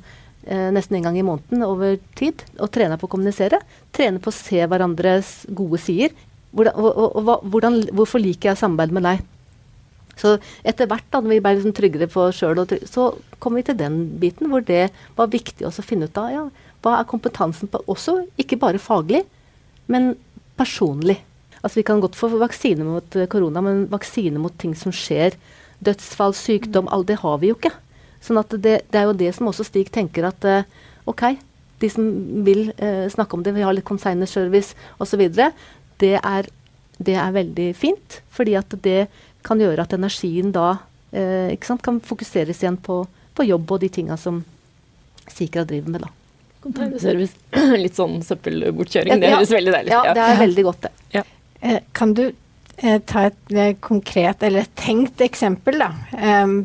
eh, 0.47 0.69
nesten 0.73 0.99
en 0.99 1.09
gang 1.09 1.19
i 1.19 1.25
måneden 1.27 1.65
over 1.67 1.97
tid 2.17 2.45
og 2.55 2.71
trena 2.75 2.99
på 2.99 3.09
å 3.09 3.11
kommunisere. 3.11 3.59
Trene 3.95 4.21
på 4.23 4.31
å 4.31 4.35
se 4.35 4.61
hverandres 4.63 5.41
gode 5.55 5.81
sider. 5.83 6.15
Hvordan, 6.55 6.75
og, 6.79 7.15
og, 7.19 7.47
hvordan, 7.51 7.81
hvorfor 7.95 8.21
liker 8.23 8.51
jeg 8.51 8.61
samarbeid 8.61 8.93
med 8.95 9.05
deg? 9.05 9.23
Så 10.15 10.37
etter 10.63 10.87
hvert 10.87 11.07
da 11.11 11.19
når 11.19 11.33
vi 11.33 11.41
ble 11.43 11.53
liksom 11.57 11.73
tryggere 11.75 12.07
på 12.11 12.29
oss 12.29 12.39
sjøl, 12.39 12.61
så 12.87 13.09
kom 13.43 13.57
vi 13.59 13.65
til 13.67 13.75
den 13.79 13.97
biten 14.21 14.47
hvor 14.51 14.63
det 14.63 14.87
var 15.17 15.33
viktig 15.33 15.67
å 15.67 15.73
finne 15.83 16.07
ut 16.07 16.19
av 16.21 16.31
ja, 16.31 16.45
hva 16.85 16.99
er 16.99 17.09
kompetansen 17.09 17.71
på 17.71 17.81
også, 17.91 18.21
ikke 18.39 18.59
bare 18.61 18.81
faglig, 18.81 19.25
men 19.91 20.13
personlig. 20.55 21.17
Altså 21.61 21.81
Vi 21.81 21.87
kan 21.87 21.99
godt 21.99 22.15
få 22.15 22.29
vaksine 22.37 22.85
mot 22.85 23.15
eh, 23.17 23.27
korona, 23.27 23.61
men 23.65 23.87
vaksine 23.91 24.39
mot 24.39 24.53
ting 24.61 24.75
som 24.77 24.93
skjer, 24.93 25.35
dødsfall, 25.83 26.35
sykdom, 26.37 26.87
alt 26.93 27.09
det 27.09 27.19
har 27.23 27.41
vi 27.41 27.49
jo 27.49 27.57
ikke. 27.57 27.73
Sånn 28.23 28.39
at 28.39 28.53
det, 28.53 28.77
det 28.93 29.01
er 29.01 29.09
jo 29.09 29.17
det 29.17 29.31
som 29.35 29.49
også 29.49 29.65
Stig 29.67 29.89
tenker 29.93 30.29
at 30.29 30.45
uh, 30.47 30.63
OK, 31.09 31.35
de 31.81 31.89
som 31.91 32.05
vil 32.45 32.69
eh, 32.77 33.05
snakke 33.11 33.35
om 33.35 33.43
det, 33.43 33.53
vi 33.57 33.65
har 33.65 33.75
litt 33.75 33.85
consigner 33.85 34.29
service 34.29 34.77
osv., 35.01 35.25
det, 36.01 36.15
er, 36.21 36.49
det 36.97 37.15
er 37.21 37.37
veldig 37.37 37.69
fint. 37.77 38.19
Fordi 38.33 38.57
at 38.59 38.75
det 38.85 39.05
kan 39.45 39.61
gjøre 39.61 39.85
at 39.85 39.95
energien 39.95 40.51
da 40.55 40.75
ikke 41.15 41.69
sant, 41.69 41.79
kan 41.85 42.01
fokuseres 42.03 42.59
igjen 42.59 42.75
på, 42.83 42.97
på 43.37 43.45
jobb 43.47 43.69
og 43.71 43.79
de 43.85 43.87
tinga 43.93 44.17
som 44.19 44.41
Sikra 45.31 45.63
driver 45.65 45.89
med, 45.89 46.01
da. 46.05 46.09
Containerservice. 46.65 47.35
Litt 47.83 47.97
sånn 47.97 48.19
søppelbortkjøring. 48.25 49.21
Det 49.21 49.33
høres 49.33 49.53
veldig 49.53 49.75
deilig 49.75 49.91
ut. 49.91 49.95
Ja, 49.95 50.15
det 50.17 50.25
er 50.25 50.41
veldig 50.41 50.65
godt, 50.67 50.87
det. 50.87 50.91
Ja. 51.19 51.23
Eh, 51.61 51.77
kan 51.97 52.15
du 52.17 52.23
eh, 52.29 52.97
ta 53.09 53.27
et 53.29 53.53
eh, 53.53 53.75
konkret, 53.83 54.45
eller 54.45 54.65
et 54.65 54.75
tenkt 54.79 55.21
eksempel, 55.25 55.79
da? 55.81 55.91
Um, 56.17 56.59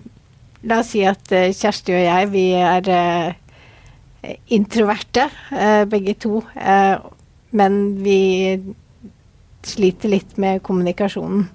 la 0.68 0.80
oss 0.82 0.92
si 0.94 1.04
at 1.08 1.32
uh, 1.32 1.48
Kjersti 1.56 1.94
og 1.96 2.02
jeg, 2.04 2.30
vi 2.34 2.44
er 2.56 2.90
uh, 2.92 4.34
introverte, 4.52 5.28
uh, 5.52 5.84
begge 5.88 6.16
to. 6.20 6.42
men 7.56 7.76
vi 8.04 8.18
sliter 9.66 10.12
litt 10.12 10.36
med 10.40 10.62
kommunikasjonen. 10.66 11.48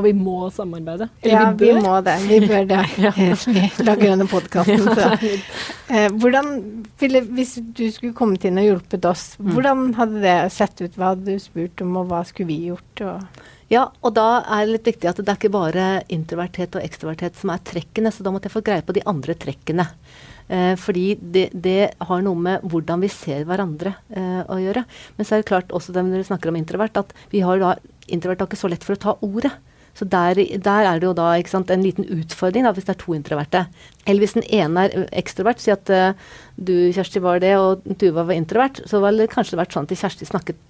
Og 0.00 0.06
vi 0.06 0.12
må 0.16 0.48
samarbeide. 0.54 1.10
Eller 1.20 1.34
ja, 1.34 1.50
vi, 1.52 1.68
vi, 1.68 1.80
må 1.84 1.98
det. 2.06 2.16
Vi 2.24 2.38
bør 2.48 2.68
det. 2.70 2.80
vi 3.52 3.64
lager 3.88 4.14
denne 4.14 4.30
podkasten. 4.30 4.90
Eh, 5.90 6.06
hvordan 6.22 6.52
ville, 7.02 7.24
Hvis 7.34 7.56
du 7.74 7.88
skulle 7.90 8.14
kommet 8.14 8.44
inn 8.46 8.60
og 8.62 8.62
hjulpet 8.62 9.06
oss, 9.10 9.24
mm. 9.40 9.48
hvordan 9.56 9.80
hadde 9.96 10.20
det 10.22 10.34
sett 10.54 10.78
ut? 10.78 10.94
Hva 10.94 11.08
hadde 11.08 11.34
du 11.34 11.42
spurt 11.42 11.82
om, 11.82 11.96
og 11.98 12.12
hva 12.12 12.20
skulle 12.28 12.46
vi 12.52 12.68
gjort? 12.68 13.02
Og 13.02 13.40
ja, 13.74 13.88
og 13.98 14.14
da 14.14 14.28
er 14.38 14.68
det 14.68 14.76
litt 14.76 14.90
viktig 14.92 15.10
at 15.10 15.18
det 15.18 15.26
er 15.26 15.40
ikke 15.40 15.50
bare 15.56 15.88
introverthet 16.14 16.78
og 16.78 16.86
ekstroverthet 16.86 17.42
som 17.42 17.50
er 17.50 17.64
trekkene, 17.66 18.14
så 18.14 18.22
da 18.22 18.30
måtte 18.30 18.46
jeg 18.46 18.54
få 18.54 18.62
greie 18.70 18.86
på 18.86 18.94
de 18.94 19.02
andre 19.10 19.34
trekkene. 19.34 19.88
Eh, 20.50 20.74
fordi 20.80 21.14
det, 21.20 21.48
det, 21.54 21.92
har 22.02 22.22
noe 22.26 22.38
med 22.38 22.66
hvordan 22.66 23.04
vi 23.04 23.10
ser 23.12 23.46
hverandre 23.46 23.94
eh, 24.10 24.42
å 24.50 24.58
gjøre. 24.58 24.82
Men 25.16 25.26
så 25.26 25.36
er 25.36 25.42
det 25.42 25.50
klart 25.52 25.74
også 25.74 25.94
når 25.94 26.24
vi 26.24 26.28
snakker 26.32 26.50
om 26.50 26.58
introvert, 26.58 26.98
at 26.98 27.14
vi 27.30 27.44
har 27.46 27.62
da 27.62 27.76
introvert 28.10 28.42
har 28.42 28.50
ikke 28.50 28.58
så 28.58 28.70
lett 28.72 28.86
for 28.86 28.98
å 28.98 29.02
ta 29.04 29.18
ordet. 29.22 29.52
Så 29.94 30.06
der, 30.06 30.38
der, 30.38 30.86
er 30.86 31.00
det 31.00 31.06
jo 31.06 31.14
da 31.18 31.32
sant, 31.50 31.70
en 31.70 31.82
liten 31.84 32.06
utfordring 32.06 32.64
da, 32.66 32.72
hvis 32.74 32.86
det 32.88 32.94
er 32.94 33.00
to 33.02 33.14
introverte. 33.14 33.64
Eller 34.06 34.22
hvis 34.22 34.36
den 34.38 34.46
ene 34.46 34.86
er 34.86 35.06
ekstrovert, 35.18 35.60
si 35.62 35.72
at 35.74 35.90
uh, 35.90 36.14
du 36.56 36.72
Kjersti 36.94 37.22
var 37.22 37.42
det, 37.42 37.52
og 37.58 37.82
Tuva 37.98 38.24
var 38.28 38.38
introvert, 38.38 38.80
så 38.88 39.02
ville 39.02 39.26
det 39.26 39.34
kanskje 39.34 39.58
vært 39.60 39.74
sånn 39.74 39.90
at 39.90 39.96
Kjersti 39.98 40.30
snakket 40.30 40.62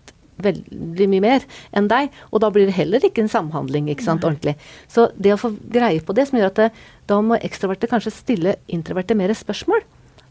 veldig 0.44 1.09
mye 1.12 1.25
mer 1.25 1.47
enn 1.76 1.88
deg, 1.90 2.11
og 2.30 2.42
da 2.44 2.50
blir 2.54 2.68
det 2.68 2.76
heller 2.76 3.04
ikke 3.06 3.25
en 3.25 3.32
samhandling 3.32 3.90
ikke 3.92 4.06
sant, 4.06 4.26
ordentlig. 4.26 4.56
Så 4.90 5.11
det 5.16 5.35
å 5.35 5.40
få 5.40 5.52
greie 5.73 6.02
på 6.04 6.16
det, 6.16 6.28
som 6.28 6.40
gjør 6.40 6.52
at 6.52 6.61
det, 6.61 6.68
da 7.11 7.20
må 7.25 7.38
ekstroverte 7.40 7.90
kanskje 7.90 8.14
stille 8.14 8.56
introverte 8.70 9.16
mer 9.18 9.32
spørsmål. 9.37 9.87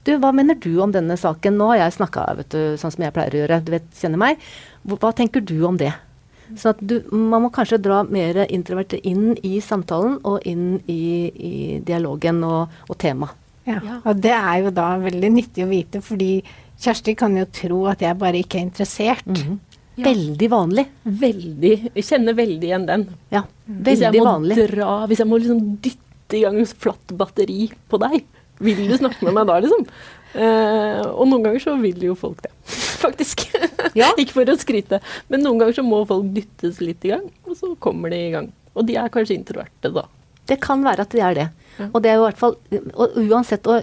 Du, 0.08 0.14
hva 0.22 0.32
mener 0.34 0.56
du 0.56 0.72
om 0.82 0.94
denne 0.96 1.18
saken? 1.20 1.58
Nå 1.60 1.74
har 1.74 1.84
jeg 1.84 1.98
snakka 2.00 2.28
sånn 2.50 2.94
som 2.94 3.04
jeg 3.04 3.14
pleier 3.16 3.36
å 3.36 3.42
gjøre, 3.44 3.64
du 3.66 3.74
vet, 3.76 3.90
kjenner 4.00 4.22
meg. 4.22 4.46
Hva 4.88 5.12
tenker 5.16 5.44
du 5.44 5.58
om 5.68 5.80
det? 5.80 5.92
Sånn 6.58 6.74
at 6.74 6.80
du, 6.82 6.96
man 7.14 7.44
må 7.46 7.52
kanskje 7.54 7.82
dra 7.84 8.02
mer 8.08 8.42
introverte 8.48 8.98
inn 9.06 9.36
i 9.46 9.60
samtalen 9.62 10.18
og 10.26 10.48
inn 10.50 10.80
i, 10.90 11.04
i 11.30 11.54
dialogen 11.86 12.42
og, 12.48 12.82
og 12.88 12.98
temaet. 13.02 13.36
Ja, 13.70 14.00
og 14.02 14.18
det 14.24 14.34
er 14.34 14.64
jo 14.64 14.72
da 14.74 14.96
veldig 14.98 15.30
nyttig 15.30 15.62
å 15.62 15.70
vite, 15.70 16.02
fordi 16.02 16.40
Kjersti 16.80 17.14
kan 17.20 17.36
jo 17.36 17.44
tro 17.54 17.84
at 17.92 18.02
jeg 18.02 18.18
bare 18.18 18.40
ikke 18.40 18.58
er 18.58 18.66
interessert. 18.66 19.28
Mm 19.28 19.36
-hmm. 19.36 19.58
Ja. 20.00 20.06
Veldig 20.08 20.50
vanlig. 20.52 20.86
Veldig. 21.04 21.74
Jeg 21.94 22.06
kjenner 22.08 22.38
veldig 22.38 22.70
igjen 22.70 22.86
den. 22.88 23.08
Ja, 23.34 23.44
veldig 23.68 24.22
vanlig. 24.24 24.56
Hvis 24.56 24.64
jeg 24.64 24.70
må 24.70 24.76
dra, 24.76 24.92
hvis 25.10 25.24
jeg 25.24 25.30
må 25.30 25.40
liksom 25.42 25.64
dytte 25.84 26.38
i 26.38 26.44
gang 26.46 26.60
flatt 26.86 27.16
batteri 27.20 27.66
på 27.92 28.00
deg, 28.02 28.22
vil 28.64 28.82
du 28.88 28.96
snakke 29.00 29.28
med 29.28 29.36
meg 29.38 29.50
da, 29.50 29.60
liksom? 29.64 29.86
Uh, 30.30 31.02
og 31.16 31.26
noen 31.26 31.48
ganger 31.48 31.64
så 31.64 31.74
vil 31.82 32.04
jo 32.06 32.14
folk 32.18 32.44
det, 32.46 32.52
faktisk. 33.04 33.48
Ja. 33.98 34.12
ikke 34.22 34.38
for 34.38 34.52
å 34.52 34.58
skryte, 34.60 35.02
men 35.32 35.44
noen 35.46 35.62
ganger 35.62 35.80
så 35.80 35.86
må 35.86 36.04
folk 36.10 36.30
dyttes 36.36 36.80
litt 36.84 37.08
i 37.08 37.16
gang, 37.16 37.26
og 37.48 37.58
så 37.58 37.74
kommer 37.82 38.14
de 38.14 38.22
i 38.28 38.32
gang. 38.36 38.52
Og 38.78 38.86
de 38.88 39.00
er 39.02 39.12
kanskje 39.12 39.38
introverte 39.40 39.92
da. 39.96 40.06
Det 40.50 40.60
kan 40.62 40.84
være 40.86 41.06
at 41.06 41.14
de 41.14 41.22
er 41.22 41.36
det. 41.38 41.48
Ja. 41.80 41.88
Og 41.94 42.02
det 42.04 42.12
er 42.12 42.18
jo 42.18 42.24
i 42.24 42.28
hvert 42.28 42.40
fall, 42.42 42.56
og 42.94 43.18
uansett 43.22 43.68
å 43.70 43.80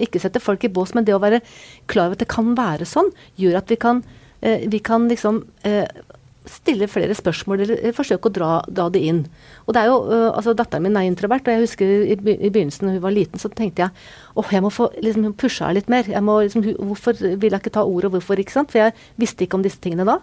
ikke 0.00 0.20
sette 0.22 0.42
folk 0.42 0.64
i 0.64 0.72
bås, 0.72 0.94
men 0.96 1.06
det 1.06 1.14
å 1.16 1.22
være 1.22 1.42
klar 1.90 2.08
over 2.08 2.18
at 2.18 2.24
det 2.24 2.30
kan 2.32 2.54
være 2.58 2.88
sånn, 2.88 3.10
gjør 3.40 3.60
at 3.60 3.70
vi 3.72 3.78
kan, 3.80 4.02
vi 4.40 4.78
kan 4.84 5.08
liksom 5.10 5.40
uh, 5.66 5.86
stille 6.48 6.88
flere 6.90 7.14
spørsmål 7.16 7.62
eller 7.64 7.94
forsøke 7.96 8.30
å 8.30 8.34
dra, 8.34 8.50
dra 8.70 8.88
det 8.92 9.02
inn. 9.04 9.20
Og 9.66 9.74
det 9.74 9.82
er 9.82 9.90
jo, 9.90 9.98
uh, 10.08 10.30
altså 10.30 10.54
Datteren 10.56 10.86
min 10.86 10.96
er 10.98 11.08
introvert, 11.08 11.46
og 11.46 11.54
jeg 11.54 11.64
husker 11.66 11.92
i, 12.06 12.16
i 12.16 12.50
begynnelsen 12.50 12.88
da 12.88 12.94
hun 12.96 13.04
var 13.04 13.14
liten, 13.14 13.40
så 13.40 13.50
tenkte 13.52 13.86
jeg 13.86 14.38
åh, 14.38 14.52
jeg 14.54 14.64
må 14.64 14.72
få 14.74 14.88
liksom, 15.02 15.28
pusha 15.38 15.68
henne 15.68 15.80
litt 15.80 15.92
mer. 15.92 16.08
Jeg 16.08 16.24
må, 16.24 16.40
liksom, 16.46 16.66
hvorfor 16.78 17.18
vil 17.20 17.50
jeg 17.50 17.60
ikke 17.60 17.74
ta 17.76 17.84
ordet, 17.84 18.10
og 18.10 18.18
hvorfor? 18.18 18.40
ikke 18.40 18.54
sant? 18.54 18.72
For 18.74 18.86
jeg 18.86 18.96
visste 19.20 19.44
ikke 19.44 19.60
om 19.60 19.66
disse 19.66 19.82
tingene 19.82 20.08
da. 20.08 20.20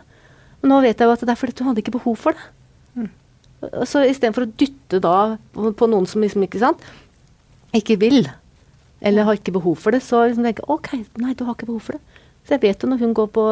Men 0.61 0.73
nå 0.73 0.81
vet 0.85 0.99
jeg 0.99 1.09
jo 1.09 1.15
at 1.15 1.25
det 1.25 1.35
er 1.35 1.41
fordi 1.41 1.61
hun 1.61 1.71
hadde 1.71 1.83
ikke 1.83 1.97
behov 1.97 2.17
for 2.23 2.37
det. 2.37 2.47
Mm. 2.95 3.11
Så 3.87 4.05
istedenfor 4.05 4.47
å 4.47 4.53
dytte 4.57 5.01
da 5.03 5.17
på, 5.55 5.71
på 5.77 5.91
noen 5.91 6.07
som 6.09 6.23
liksom 6.23 6.45
ikke 6.47 6.61
sant, 6.63 6.81
ikke 7.75 7.99
vil, 8.01 8.29
eller 9.05 9.27
har 9.27 9.37
ikke 9.37 9.53
behov 9.57 9.75
for 9.81 9.93
det, 9.93 10.01
så 10.05 10.23
liksom 10.25 10.45
tenker 10.47 10.63
jeg 10.63 10.73
OK, 10.73 11.19
nei, 11.21 11.35
du 11.35 11.43
har 11.45 11.57
ikke 11.57 11.67
behov 11.69 11.89
for 11.89 11.97
det. 11.97 12.14
Så 12.45 12.55
jeg 12.55 12.63
vet 12.65 12.83
jo 12.83 12.89
når 12.91 13.01
hun 13.01 13.15
går 13.17 13.29
på 13.33 13.45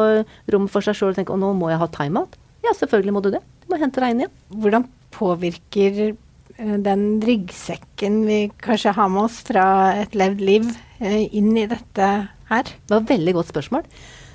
rommet 0.54 0.72
for 0.72 0.86
seg 0.86 0.96
sjøl 0.96 1.12
og 1.12 1.18
tenker 1.18 1.34
å, 1.34 1.40
nå 1.40 1.50
må 1.58 1.70
jeg 1.72 1.80
ha 1.82 1.90
timeout. 1.92 2.36
Ja, 2.64 2.72
selvfølgelig 2.78 3.14
må 3.16 3.22
du 3.24 3.32
det. 3.34 3.42
Du 3.64 3.72
må 3.72 3.80
hente 3.80 4.02
deg 4.02 4.14
inn 4.14 4.22
igjen. 4.24 4.36
Hvordan 4.62 4.86
påvirker 5.14 6.00
eh, 6.06 6.76
den 6.84 7.04
ryggsekken 7.24 8.22
vi 8.28 8.38
kanskje 8.62 8.94
har 8.96 9.10
med 9.12 9.26
oss 9.26 9.40
fra 9.46 9.66
et 9.98 10.16
levd 10.18 10.42
liv, 10.44 10.70
eh, 11.00 11.24
inn 11.34 11.52
i 11.58 11.66
dette 11.70 12.10
her? 12.50 12.70
Det 12.70 12.94
var 12.94 13.02
et 13.02 13.14
veldig 13.16 13.36
godt 13.40 13.52
spørsmål. 13.52 13.86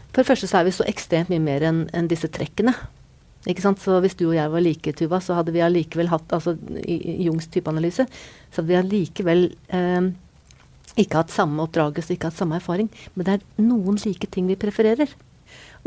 For 0.10 0.22
det 0.22 0.30
første 0.30 0.50
så 0.50 0.60
er 0.60 0.68
vi 0.68 0.75
så 0.75 0.88
ekstremt 0.89 1.32
mye 1.32 1.44
mer 1.44 1.66
enn 1.66 1.84
en 1.96 2.10
disse 2.12 2.30
trekkene. 2.34 2.74
Ikke 3.48 3.63
sant? 3.63 3.80
Så 3.80 4.01
hvis 4.04 4.18
du 4.20 4.25
og 4.28 4.36
jeg 4.36 4.51
var 4.51 4.63
like, 4.66 4.94
Tuva, 5.00 5.22
så 5.24 5.38
hadde 5.38 5.54
vi 5.56 5.63
allikevel 5.63 6.10
hatt 6.12 6.34
altså 6.36 6.58
i, 6.84 6.98
i 7.00 7.30
Jungs 7.30 7.48
typeanalyse, 7.54 8.06
så 8.50 8.60
hadde 8.60 8.74
vi 8.74 8.80
allikevel 8.82 9.46
eh, 9.72 10.10
ikke 11.00 11.24
hatt 11.24 11.34
samme 11.34 11.63
oppdragelse, 11.63 12.13
ikke 12.15 12.29
hatt 12.29 12.39
samme 12.39 12.60
erfaring. 12.60 12.89
Men 13.15 13.27
det 13.27 13.38
er 13.38 13.65
noen 13.65 14.00
like 14.03 14.29
ting 14.34 14.50
vi 14.50 14.60
prefererer. 14.60 15.12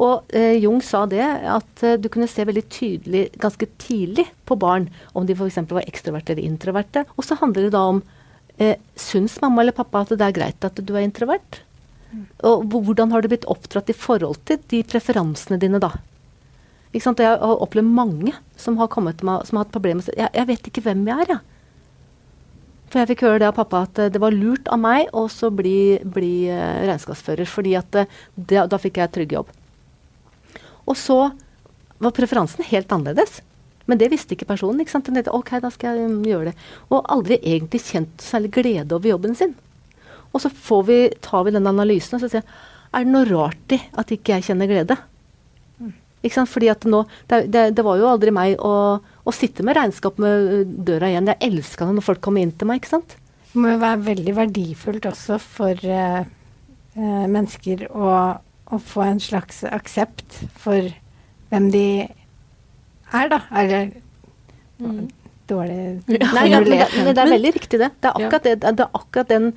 Og 0.01 0.33
eh, 0.33 0.57
Jung 0.63 0.81
sa 0.85 1.05
det, 1.07 1.23
at 1.23 1.83
eh, 1.85 1.99
du 2.01 2.09
kunne 2.13 2.31
se 2.31 2.47
veldig 2.49 2.65
tydelig 2.73 3.27
ganske 3.41 3.69
tidlig 3.83 4.25
på 4.49 4.57
barn 4.57 4.89
om 5.13 5.27
de 5.29 5.37
f.eks. 5.37 5.61
var 5.69 5.85
ekstroverte 5.85 6.33
eller 6.33 6.49
introverte. 6.49 7.05
Og 7.19 7.27
så 7.27 7.37
handler 7.41 7.69
det 7.69 7.75
da 7.75 7.83
om 7.91 8.01
eh, 8.57 8.79
Syns 8.97 9.37
mamma 9.43 9.63
eller 9.63 9.77
pappa 9.77 10.05
at 10.07 10.15
det 10.17 10.25
er 10.25 10.39
greit 10.39 10.65
at 10.65 10.81
du 10.81 10.95
er 10.97 11.05
introvert? 11.05 11.61
Og 12.45 12.65
hvordan 12.73 13.13
har 13.13 13.23
du 13.23 13.31
blitt 13.33 13.49
oppdratt 13.49 13.89
i 13.93 13.97
forhold 13.97 14.41
til 14.49 14.61
de 14.73 14.83
preferansene 14.85 15.61
dine 15.61 15.81
da? 15.81 15.95
Ikke 16.93 17.07
sant? 17.07 17.23
Jeg 17.25 17.39
har 17.41 17.63
opplevd 17.65 17.89
mange 17.89 18.35
som 18.61 18.77
har, 18.81 18.91
kommet 18.93 19.23
med, 19.25 19.47
som 19.49 19.59
har 19.59 19.65
hatt 19.65 19.73
problemer 19.73 20.03
med 20.03 20.13
jeg, 20.19 20.29
jeg 20.29 20.49
vet 20.51 20.69
ikke 20.69 20.85
hvem 20.89 21.07
jeg 21.09 21.25
er, 21.25 21.37
jeg. 21.37 21.52
For 22.93 23.01
jeg 23.01 23.09
fikk 23.15 23.25
høre 23.25 23.41
det 23.41 23.49
av 23.49 23.57
pappa 23.57 23.87
at 23.87 24.01
eh, 24.03 24.11
det 24.13 24.21
var 24.21 24.35
lurt 24.37 24.69
av 24.69 24.81
meg 24.83 25.09
å 25.17 25.25
bli, 25.57 25.97
bli 26.05 26.35
uh, 26.53 26.83
regnskapsfører. 26.85 27.49
fordi 27.49 27.73
at 27.79 27.97
uh, 27.97 28.19
det, 28.37 28.67
da 28.69 28.79
fikk 28.81 29.01
jeg 29.01 29.13
trygg 29.15 29.33
jobb. 29.39 29.49
Og 30.85 30.99
så 30.99 31.17
var 32.03 32.13
preferansen 32.13 32.67
helt 32.69 32.93
annerledes. 32.93 33.41
Men 33.89 33.99
det 33.99 34.11
visste 34.13 34.37
ikke 34.37 34.51
personen. 34.51 34.83
ikke 34.83 34.93
sant? 34.93 35.09
Den 35.09 35.17
tenkte, 35.17 35.33
ok, 35.33 35.55
da 35.65 35.71
skal 35.73 35.97
jeg 35.97 36.11
um, 36.11 36.21
gjøre 36.29 36.51
det. 36.51 36.67
Og 36.93 37.09
aldri 37.09 37.41
egentlig 37.41 37.81
kjent 37.87 38.21
særlig 38.21 38.53
glede 38.59 38.93
over 38.93 39.09
jobben 39.09 39.39
sin. 39.41 39.57
Og 40.33 40.45
så 40.45 40.53
vi, 40.85 40.99
tar 41.25 41.49
vi 41.49 41.57
den 41.57 41.69
analysen 41.69 42.17
og 42.17 42.23
så 42.23 42.31
sier 42.33 42.45
er 42.93 43.07
det 43.07 43.13
noe 43.13 43.25
rart 43.25 43.73
i 43.73 43.79
at 43.97 44.13
ikke 44.13 44.37
jeg 44.37 44.51
kjenner 44.51 44.69
glede. 44.69 44.99
Ikke 46.21 46.37
sant? 46.37 46.51
Fordi 46.53 46.69
at 46.69 46.85
nå, 46.85 47.07
det, 47.31 47.47
det, 47.53 47.71
det 47.77 47.85
var 47.87 47.97
jo 47.97 48.11
aldri 48.11 48.35
meg 48.35 48.61
å, 48.61 49.01
å, 49.23 49.35
sitte 49.35 49.65
med 49.67 49.77
regnskap 49.79 50.19
med 50.23 50.73
døra 50.87 51.11
igjen. 51.11 51.31
Jeg 51.33 51.51
elska 51.51 51.89
det 51.89 51.97
når 51.99 52.07
folk 52.07 52.23
kom 52.25 52.39
inn 52.41 52.55
til 52.59 52.71
meg. 52.71 52.81
ikke 52.81 52.95
sant? 52.95 53.17
Det 53.53 53.61
må 53.61 53.75
jo 53.75 53.83
være 53.83 54.05
veldig 54.07 54.35
verdifullt 54.39 55.09
også 55.11 55.39
for 55.43 55.87
uh, 55.87 56.23
uh, 56.97 57.27
mennesker 57.31 57.87
å, 57.91 58.13
å, 58.41 58.81
få 58.81 59.05
en 59.07 59.21
slags 59.23 59.63
aksept 59.69 60.43
for 60.59 60.89
hvem 61.53 61.69
de 61.75 61.87
er, 62.03 63.29
da. 63.29 63.43
Er 63.53 63.69
det 63.69 63.83
mm. 64.81 65.03
dårlig 65.51 65.81
Nei, 66.09 66.47
ja, 66.49 66.63
men, 66.65 66.73
men, 66.73 67.13
det 67.13 67.21
er 67.21 67.35
veldig 67.35 67.53
riktig, 67.59 67.83
det. 67.83 67.93
Det 68.01 68.09
er 68.09 68.17
akkurat, 68.17 68.49
det, 68.49 68.57
det 68.65 68.87
er 68.87 69.03
akkurat 69.03 69.33
den 69.35 69.53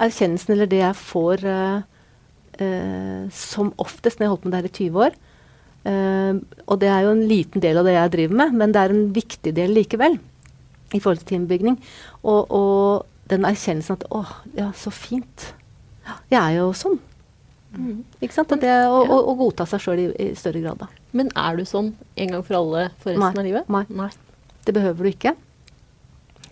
erkjennelsen 0.00 0.56
eller 0.56 0.70
det 0.70 0.80
jeg 0.80 1.02
får 1.04 1.44
uh, 1.50 3.28
som 3.34 3.72
oftest 3.82 4.18
når 4.18 4.24
jeg 4.24 4.30
har 4.30 4.34
holdt 4.36 4.44
med 4.46 4.54
det 4.54 4.60
her 4.62 4.70
i 4.70 4.76
20 4.88 5.06
år 5.08 5.22
Uh, 5.84 6.40
og 6.64 6.78
det 6.80 6.88
er 6.88 7.04
jo 7.04 7.12
en 7.12 7.26
liten 7.28 7.60
del 7.60 7.76
av 7.80 7.88
det 7.88 7.96
jeg 7.96 8.12
driver 8.14 8.38
med, 8.40 8.54
men 8.60 8.72
det 8.72 8.80
er 8.80 8.94
en 8.94 9.08
viktig 9.16 9.52
del 9.56 9.74
likevel. 9.76 10.16
I 10.94 11.00
forhold 11.00 11.22
til 11.22 11.34
teambygging. 11.34 11.80
Og, 12.22 12.52
og, 12.54 13.10
den 13.32 13.46
erkjennelsen 13.48 13.96
at 13.96 14.02
å, 14.12 14.20
ja, 14.52 14.66
så 14.76 14.90
fint. 14.92 15.46
Jeg 16.28 16.36
er 16.36 16.58
jo 16.58 16.66
sånn. 16.76 16.98
Mm. 17.72 18.02
Ikke 18.20 18.36
sant? 18.36 18.52
Og 18.52 18.60
det 18.60 18.68
ja. 18.68 18.90
å, 18.92 19.16
å 19.16 19.32
godta 19.38 19.64
seg 19.66 19.80
sjøl 19.80 20.02
i, 20.02 20.04
i, 20.20 20.26
større 20.38 20.60
grad, 20.60 20.84
da. 20.84 20.90
Men 21.16 21.32
er 21.40 21.56
du 21.56 21.64
sånn 21.66 21.94
en 22.20 22.34
gang 22.34 22.44
for 22.44 22.58
alle 22.60 22.84
for 23.00 23.14
resten 23.14 23.24
Nei. 23.24 23.32
av 23.40 23.48
livet? 23.48 23.72
Nei. 23.72 23.82
Nei. 23.96 24.10
Det 24.68 24.76
behøver 24.76 25.08
du 25.08 25.10
ikke. 25.10 25.34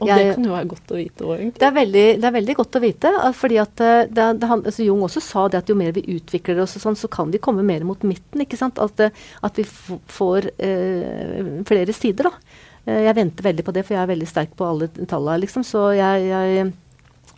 Og 0.03 0.11
jeg, 0.11 0.27
det 0.27 0.35
kan 0.37 0.49
jo 0.49 0.55
være 0.57 0.71
godt 0.73 0.93
å 0.93 0.99
vite 0.99 1.27
òg, 1.27 1.35
egentlig. 1.37 1.61
Det 1.61 1.69
er, 1.69 1.77
veldig, 1.77 2.05
det 2.19 2.29
er, 2.29 2.35
veldig, 2.37 2.57
godt 2.59 2.79
å 2.79 2.83
vite. 2.83 3.13
fordi 3.39 3.61
at 3.63 3.85
eh, 3.87 4.01
det, 4.11 4.27
han, 4.51 4.65
altså 4.73 4.87
Jung 4.87 5.05
også 5.07 5.23
sa 5.25 5.47
det 5.53 5.63
at 5.63 5.73
jo 5.73 5.79
mer 5.79 5.95
vi 5.97 6.05
utvikler 6.17 6.65
oss, 6.65 6.77
sånn, 6.83 6.99
så 6.99 7.11
kan 7.13 7.31
vi 7.33 7.41
komme 7.43 7.65
mer 7.67 7.87
mot 7.89 8.05
midten. 8.07 8.45
ikke 8.45 8.61
sant? 8.61 8.83
At, 8.83 9.01
eh, 9.01 9.25
at 9.47 9.61
vi 9.61 9.67
får 9.67 10.51
eh, 10.59 11.57
flere 11.69 11.97
sider. 11.97 12.31
da. 12.31 12.61
Eh, 12.87 13.05
jeg 13.07 13.19
venter 13.19 13.47
veldig 13.47 13.67
på 13.67 13.75
det, 13.75 13.85
for 13.87 13.97
jeg 13.97 14.03
er 14.03 14.11
veldig 14.11 14.29
sterk 14.29 14.57
på 14.59 14.67
alle 14.67 14.91
tallene. 15.03 15.43
Liksom, 15.45 15.67
så 15.67 15.91
jeg, 15.99 16.27
jeg, 16.31 16.73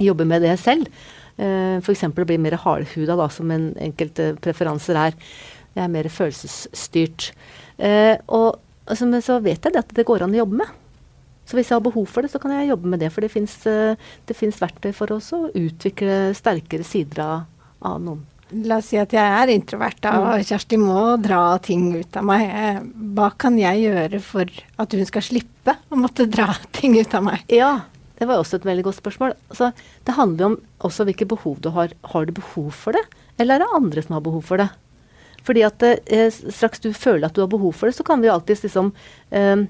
jobber 0.03 0.27
med 0.27 0.43
det 0.43 0.57
selv. 0.59 0.89
Eh, 1.37 1.81
F.eks. 1.83 2.07
å 2.09 2.29
bli 2.29 2.39
mer 2.41 2.57
hardhuda, 2.63 3.19
da, 3.19 3.29
som 3.33 3.51
en 3.55 3.73
enkelte 3.83 4.33
preferanser 4.43 4.99
er. 4.99 5.19
Jeg 5.75 5.85
er 5.85 5.93
mer 5.93 6.09
følelsesstyrt. 6.13 7.33
Eh, 7.83 8.15
og 8.31 8.61
altså, 8.87 9.11
men 9.11 9.25
så 9.25 9.41
vet 9.43 9.65
jeg 9.65 9.75
det 9.75 9.85
at 9.85 9.95
det 9.97 10.07
går 10.07 10.25
an 10.25 10.35
å 10.37 10.43
jobbe 10.45 10.63
med. 10.63 10.81
Så 11.45 11.59
hvis 11.59 11.71
jeg 11.71 11.77
har 11.77 11.85
behov 11.85 12.07
for 12.09 12.25
det, 12.25 12.33
så 12.33 12.41
kan 12.41 12.55
jeg 12.57 12.71
jobbe 12.71 12.91
med 12.91 13.03
det. 13.05 13.11
For 13.13 13.25
det 13.25 13.33
fins 13.33 13.57
uh, 13.69 13.97
verktøy 14.61 14.93
for 14.97 15.13
oss 15.17 15.33
å 15.37 15.47
utvikle 15.51 16.33
sterkere 16.37 16.87
sider 16.87 17.21
av, 17.25 17.35
av, 17.85 17.99
noen. 18.03 18.23
La 18.65 18.79
oss 18.79 18.91
si 18.93 18.99
at 19.01 19.13
jeg 19.13 19.25
er 19.25 19.51
introvert, 19.51 19.99
da, 20.05 20.13
og 20.21 20.29
mm. 20.39 20.45
Kjersti 20.47 20.79
må 20.79 20.99
dra 21.21 21.57
ting 21.65 21.89
ut 21.97 22.17
av 22.21 22.27
meg. 22.29 22.45
Eh, 22.45 22.79
hva 23.17 23.31
kan 23.41 23.57
jeg 23.59 23.83
gjøre 23.83 24.21
for 24.23 24.53
at 24.81 24.95
hun 24.95 25.09
skal 25.09 25.25
slippe 25.27 25.75
å 25.91 25.99
måtte 25.99 26.29
dra 26.31 26.53
ting 26.77 26.97
ut 26.97 27.17
av 27.17 27.27
meg? 27.27 27.45
Ja, 27.53 27.73
det 28.21 28.29
var 28.31 28.41
også 28.41 28.61
et 28.61 28.69
veldig 28.69 28.87
godt 28.87 29.01
spørsmål. 29.01 29.35
Altså, 29.51 29.73
det 30.07 30.17
handler 30.17 30.53
om 30.53 30.57
også 30.87 31.09
hvilke 31.09 31.29
behov 31.29 31.59
du 31.65 31.73
har. 31.75 31.93
Har 32.13 32.29
du 32.29 32.35
behov 32.37 32.71
for 32.79 32.97
det, 32.97 33.05
eller 33.43 33.59
er 33.59 33.65
det 33.65 33.77
andre 33.81 34.05
som 34.05 34.17
har 34.17 34.25
behov 34.25 34.45
for 34.47 34.63
det? 34.63 34.71
Fordi 35.45 35.65
at 35.67 35.83
eh, 35.85 36.29
straks 36.33 36.81
du 36.81 36.93
føler 36.97 37.27
at 37.29 37.37
du 37.37 37.43
har 37.43 37.51
behov 37.53 37.75
for 37.77 37.91
det, 37.91 37.99
så 37.99 38.07
kan 38.07 38.23
vi 38.23 38.31
alltids 38.33 38.65
liksom 38.65 38.95
eh, 39.35 39.67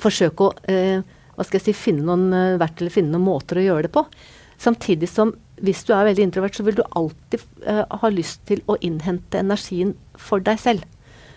forsøke 0.00 0.48
å 0.48 0.54
eh, 0.70 1.04
hva 1.34 1.46
skal 1.46 1.58
jeg 1.58 1.66
si, 1.66 1.74
finne 1.74 2.06
noen 2.06 2.28
uh, 2.30 2.60
verktøy 2.60 2.84
eller 2.84 2.94
finne 2.94 3.14
noen 3.16 3.26
måter 3.26 3.58
å 3.58 3.64
gjøre 3.64 3.88
det 3.88 3.94
på. 3.96 4.04
Samtidig 4.62 5.08
som 5.10 5.32
hvis 5.62 5.84
du 5.86 5.92
er 5.94 6.08
veldig 6.08 6.26
introvert, 6.26 6.56
så 6.56 6.64
vil 6.66 6.78
du 6.78 6.82
alltid 6.98 7.42
eh, 7.70 7.84
ha 7.86 8.10
lyst 8.10 8.42
til 8.48 8.62
å 8.70 8.76
innhente 8.82 9.38
energien 9.38 9.94
for 10.18 10.42
deg 10.42 10.58
selv. 10.60 10.82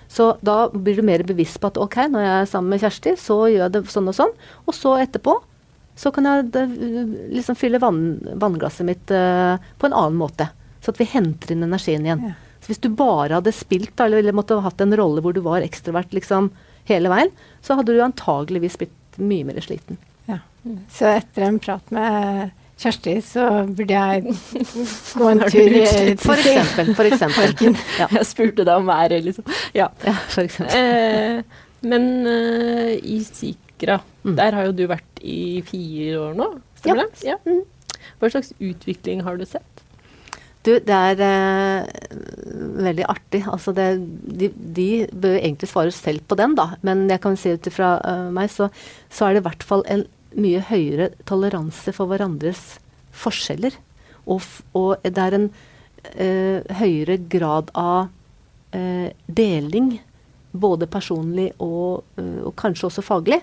Så 0.09 0.31
da 0.45 0.69
blir 0.71 0.97
du 0.97 1.05
mer 1.05 1.21
bevisst 1.27 1.59
på 1.61 1.69
at 1.69 1.77
ok, 1.81 1.99
når 2.13 2.23
jeg 2.23 2.33
er 2.39 2.49
sammen 2.49 2.73
med 2.73 2.81
Kjersti, 2.81 3.13
så 3.19 3.41
gjør 3.45 3.65
jeg 3.65 3.75
det 3.75 3.83
sånn 3.91 4.09
og 4.09 4.17
sånn. 4.17 4.33
Og 4.65 4.75
så 4.75 4.95
etterpå 5.03 5.35
så 5.97 6.11
kan 6.13 6.29
jeg 6.29 6.49
det, 6.53 6.63
liksom 7.33 7.57
fylle 7.57 7.81
vann, 7.81 8.01
vannglasset 8.41 8.87
mitt 8.87 9.13
eh, 9.13 9.57
på 9.77 9.89
en 9.89 9.97
annen 9.97 10.19
måte. 10.19 10.49
Så 10.81 10.93
at 10.93 11.01
vi 11.01 11.09
henter 11.09 11.53
inn 11.53 11.65
energien 11.65 12.05
igjen. 12.05 12.29
Ja. 12.29 12.35
Så 12.61 12.71
hvis 12.71 12.81
du 12.83 12.89
bare 12.93 13.37
hadde 13.37 13.53
spilt, 13.53 13.93
da, 13.99 14.07
eller 14.07 14.35
måtte 14.35 14.57
ha 14.57 14.65
hatt 14.65 14.81
en 14.81 14.95
rolle 14.97 15.21
hvor 15.25 15.35
du 15.35 15.43
var 15.45 15.65
ekstrovert 15.65 16.13
liksom, 16.15 16.49
hele 16.87 17.11
veien, 17.11 17.33
så 17.65 17.77
hadde 17.79 17.95
du 17.95 18.03
antageligvis 18.03 18.77
blitt 18.81 19.19
mye 19.19 19.47
mer 19.47 19.59
sliten. 19.63 19.99
Ja. 20.27 20.39
Så 20.93 21.09
etter 21.11 21.47
en 21.47 21.59
prat 21.63 21.93
med 21.95 22.49
Kjersti, 22.77 23.15
så 23.25 23.43
burde 23.65 23.93
jeg 23.93 24.35
gå 25.17 25.29
en 25.31 25.39
tur 25.53 25.77
i 25.77 26.13
For 26.21 26.37
eksempel. 26.37 26.91
For 26.97 27.09
eksempel. 27.09 27.55
Ja. 27.97 28.05
Jeg 28.19 28.27
spurte 28.29 28.65
deg 28.67 28.73
om 28.75 28.85
været, 28.89 29.23
liksom. 29.25 29.47
Ja. 29.73 29.87
ja 30.05 30.13
for 30.29 30.45
eksempel. 30.45 30.77
Eh, 30.77 31.63
men 31.89 32.05
uh, 32.27 32.93
i 32.93 33.17
Sikra, 33.25 33.97
mm. 34.21 34.35
der 34.37 34.59
har 34.59 34.69
jo 34.69 34.75
du 34.77 34.85
vært 34.89 35.23
i 35.25 35.63
fire 35.65 36.21
år 36.21 36.37
nå, 36.37 36.51
stemmer 36.77 37.07
ja. 37.07 37.09
det? 37.09 37.25
Ja. 37.31 37.39
Mm. 37.49 38.05
Hva 38.21 38.29
slags 38.33 38.53
utvikling 38.61 39.25
har 39.25 39.41
du 39.41 39.45
sett? 39.49 39.76
Du, 40.67 40.73
det 40.83 40.95
er 40.95 41.21
eh, 41.23 41.85
veldig 42.83 43.05
artig. 43.07 43.39
Altså 43.47 43.71
det, 43.75 43.87
de, 44.27 44.49
de, 44.51 44.87
bør 45.13 45.37
egentlig 45.39 45.69
svare 45.71 45.93
selv 45.95 46.25
på 46.27 46.35
den, 46.39 46.57
da. 46.59 46.73
Men 46.83 47.05
jeg 47.07 47.23
kan 47.23 47.39
si 47.39 47.53
ut 47.55 47.69
ifra 47.69 47.93
uh, 48.03 48.27
meg, 48.35 48.51
så, 48.51 48.67
så, 49.07 49.27
er 49.27 49.37
det 49.37 49.45
i 49.45 49.47
hvert 49.47 49.63
fall 49.69 49.85
en 49.87 50.03
mye 50.35 50.59
høyere 50.67 51.13
toleranse 51.29 51.93
for 51.95 52.11
hverandres 52.11 52.65
forskjeller. 53.15 53.79
Og, 54.27 54.43
og 54.75 55.07
det 55.07 55.23
er 55.23 55.37
en 55.37 55.47
uh, 55.47 56.75
høyere 56.81 57.19
grad 57.31 57.71
av 57.71 58.11
uh, 58.75 59.07
deling, 59.39 59.93
både 60.57 60.89
personlig 60.89 61.51
og, 61.63 62.03
og 62.17 62.53
kanskje 62.57 62.87
også 62.87 63.03
faglig. 63.05 63.37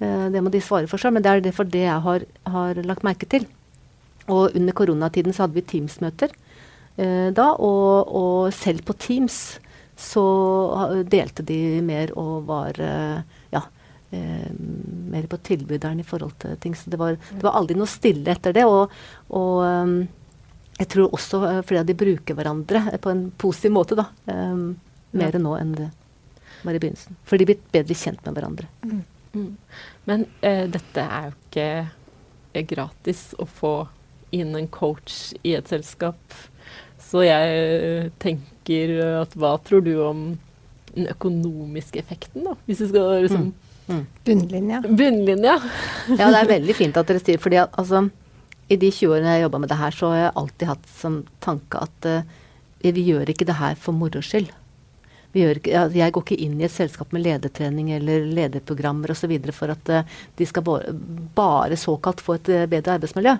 det 0.00 0.40
må 0.42 0.50
de 0.50 0.58
svare 0.64 0.88
for 0.90 0.98
seg, 0.98 1.12
men 1.14 1.22
det 1.22 1.30
er 1.30 1.42
derfor 1.44 1.68
det 1.68 1.84
jeg 1.84 2.02
har, 2.02 2.24
har 2.50 2.80
lagt 2.82 3.04
merke 3.06 3.28
til. 3.30 3.44
Og 4.26 4.56
under 4.56 4.74
koronatiden 4.74 5.36
så 5.36 5.44
hadde 5.44 5.60
vi 5.60 5.62
Teams-møter. 5.62 6.32
Eh, 6.96 7.30
da, 7.36 7.50
og, 7.60 8.12
og, 8.16 8.54
selv 8.56 8.84
på 8.86 8.96
Teams 8.96 9.58
så 9.96 10.22
delte 11.08 11.44
de 11.46 11.80
mer 11.80 12.10
og 12.20 12.44
var 12.48 12.76
ja, 12.76 13.62
eh, 14.12 14.48
mer 15.12 15.28
på 15.30 15.38
tilbyderen 15.40 16.02
i 16.02 16.04
forhold 16.04 16.34
til 16.42 16.58
ting. 16.60 16.76
Så 16.76 16.92
det 16.92 17.00
var, 17.00 17.16
det 17.16 17.44
var 17.44 17.56
aldri 17.56 17.78
noe 17.78 17.88
stille 17.88 18.34
etter 18.34 18.52
det. 18.56 18.66
Og, 18.68 18.92
og 19.32 19.62
jeg 20.76 20.90
tror 20.92 21.16
også 21.16 21.40
fordi 21.64 21.86
de 21.88 21.96
bruker 21.96 22.36
hverandre 22.36 22.98
på 23.00 23.12
en 23.14 23.30
positiv 23.40 23.72
måte, 23.72 23.96
da. 23.96 24.10
Mer 24.26 25.38
ja. 25.38 25.40
nå 25.40 25.56
enn 25.56 25.72
det 25.78 25.88
var 26.66 26.76
i 26.76 26.78
begynnelsen. 26.78 27.16
For 27.24 27.40
de 27.40 27.48
blir 27.48 27.60
bedre 27.72 27.96
kjent 27.96 28.24
med 28.26 28.36
hverandre. 28.36 28.68
Mm. 28.84 29.02
Mm. 29.36 29.52
Men 30.08 30.26
uh, 30.42 30.64
dette 30.72 31.04
er 31.04 31.30
jo 31.30 31.36
ikke 31.36 32.66
gratis 32.72 33.28
å 33.38 33.46
få 33.48 33.74
inn 34.34 34.54
en 34.56 34.68
coach 34.72 35.34
i 35.44 35.54
et 35.58 35.68
selskap. 35.70 36.20
Så 37.06 37.22
jeg 37.22 38.10
tenker 38.22 38.96
at 39.22 39.36
hva 39.38 39.54
tror 39.62 39.84
du 39.86 39.94
om 40.02 40.26
den 40.96 41.06
økonomiske 41.12 42.00
effekten, 42.00 42.46
da? 42.48 42.56
Hvis 42.66 42.82
du 42.82 42.88
skal 42.90 43.22
liksom 43.26 43.48
mm. 43.50 43.54
Mm. 43.86 44.06
Bunnlinja. 44.24 44.82
Bunnlinja. 44.88 45.60
ja, 46.08 46.30
det 46.30 46.40
er 46.40 46.48
veldig 46.50 46.74
fint 46.74 46.96
at 46.98 47.06
dere 47.06 47.22
sier 47.22 47.38
fordi 47.42 47.60
at 47.62 47.74
altså, 47.78 48.08
i 48.66 48.78
de 48.80 48.90
20 48.90 49.12
årene 49.14 49.30
jeg 49.30 49.38
har 49.38 49.44
jobba 49.46 49.60
med 49.62 49.70
det 49.70 49.78
her, 49.78 49.94
så 49.94 50.10
har 50.10 50.20
jeg 50.20 50.36
alltid 50.42 50.70
hatt 50.72 50.88
som 50.90 51.18
tanke 51.44 51.82
at 51.86 52.08
uh, 52.10 52.38
vi 52.82 53.04
gjør 53.06 53.30
ikke 53.30 53.46
det 53.46 53.58
her 53.60 53.78
for 53.78 53.94
moro 53.94 54.22
skyld. 54.22 54.50
Ikke, 55.36 55.84
jeg 55.92 56.12
går 56.16 56.24
ikke 56.24 56.38
inn 56.46 56.56
i 56.58 56.64
et 56.64 56.72
selskap 56.72 57.10
med 57.12 57.22
ledertrening 57.26 57.90
eller 57.92 58.24
lederprogrammer 58.24 59.12
osv. 59.12 59.34
for 59.52 59.74
at 59.74 59.92
uh, 59.92 60.18
de 60.38 60.48
skal 60.48 60.64
bare, 60.66 60.94
bare, 61.36 61.78
såkalt 61.78 62.24
få 62.24 62.40
et 62.40 62.50
uh, 62.54 62.66
bedre 62.70 62.96
arbeidsmiljø. 62.96 63.36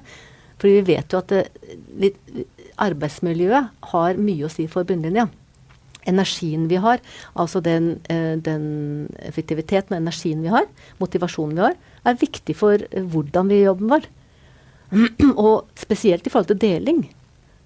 Fordi 0.60 0.76
vi 0.78 0.86
vet 0.94 1.12
jo 1.12 1.18
at 1.20 1.32
litt, 2.00 2.20
arbeidsmiljøet 2.82 3.90
har 3.92 4.20
mye 4.20 4.46
å 4.46 4.52
si 4.52 4.68
for 4.70 4.88
bunnlinja 4.88 5.28
energien 6.06 6.68
vi 6.70 6.78
har, 6.80 7.02
altså 7.34 7.60
den, 7.60 8.00
eh, 8.08 8.36
den, 8.38 9.08
effektiviteten 9.26 9.94
og 9.94 10.00
energien 10.00 10.42
vi 10.42 10.52
har, 10.52 10.66
motivasjonen 11.00 11.56
vi 11.56 11.64
har, 11.64 11.76
er 12.06 12.20
viktig 12.20 12.56
for 12.56 12.78
eh, 12.78 13.02
hvordan 13.02 13.50
vi 13.50 13.60
gjør 13.60 13.72
jobben 13.72 13.94
vår. 13.94 14.08
og 15.44 15.66
spesielt 15.74 16.26
i 16.26 16.30
forhold 16.30 16.52
til 16.52 16.62
deling. 16.62 17.08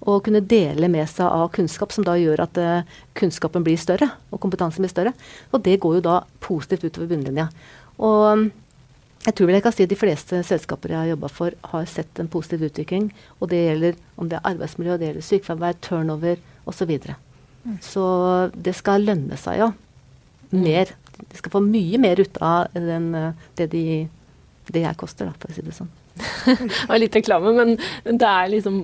Å 0.00 0.16
kunne 0.24 0.40
dele 0.40 0.88
med 0.88 1.04
seg 1.12 1.26
av 1.28 1.50
kunnskap 1.52 1.92
som 1.92 2.04
da 2.06 2.14
gjør 2.16 2.40
at 2.46 2.56
uh, 2.56 2.86
kunnskapen 3.12 3.60
blir 3.60 3.76
større, 3.76 4.08
og 4.32 4.40
kompetansen 4.40 4.80
blir 4.80 4.88
større. 4.88 5.12
Og 5.52 5.60
det 5.60 5.76
går 5.82 5.98
jo 5.98 6.06
da 6.06 6.14
positivt 6.40 6.86
utover 6.88 7.10
bunnlinja. 7.10 7.50
Og 8.00 8.46
jeg 9.20 9.36
tror 9.36 9.50
vel 9.50 9.58
jeg 9.58 9.64
kan 9.66 9.74
si 9.76 9.84
at 9.84 9.92
de 9.92 9.98
fleste 10.00 10.38
selskaper 10.48 10.94
jeg 10.94 10.98
har 11.02 11.10
jobba 11.10 11.28
for, 11.28 11.56
har 11.72 11.88
sett 11.90 12.20
en 12.22 12.30
positiv 12.32 12.62
utvikling. 12.70 13.10
Og 13.38 13.50
det 13.52 13.58
gjelder 13.66 13.98
om 14.16 14.30
det 14.30 14.38
er 14.38 14.48
arbeidsmiljø, 14.54 14.96
det 14.96 15.10
gjelder 15.10 15.26
sykefravær, 15.26 15.76
turnover 15.84 16.40
osv. 16.70 16.94
Så 17.04 17.18
så 17.84 18.04
det 18.56 18.72
skal 18.78 19.04
lønne 19.04 19.36
seg, 19.36 19.60
ja. 19.60 19.68
Mer. 20.56 20.94
De 21.20 21.36
skal 21.36 21.52
få 21.52 21.60
mye 21.60 22.00
mer 22.00 22.22
ut 22.22 22.40
av 22.40 22.72
den, 22.72 23.12
det, 23.60 23.66
de, 23.74 23.84
det 24.72 24.84
jeg 24.86 25.00
koster, 25.00 25.28
da, 25.28 25.36
for 25.36 25.52
å 25.52 25.56
si 25.58 25.66
det 25.66 25.76
sånn. 25.76 25.90
det 26.46 26.86
var 26.88 27.00
litt 27.00 27.20
reklame, 27.20 27.52
men 27.56 27.76
det 28.08 28.30
er 28.30 28.48
liksom 28.56 28.80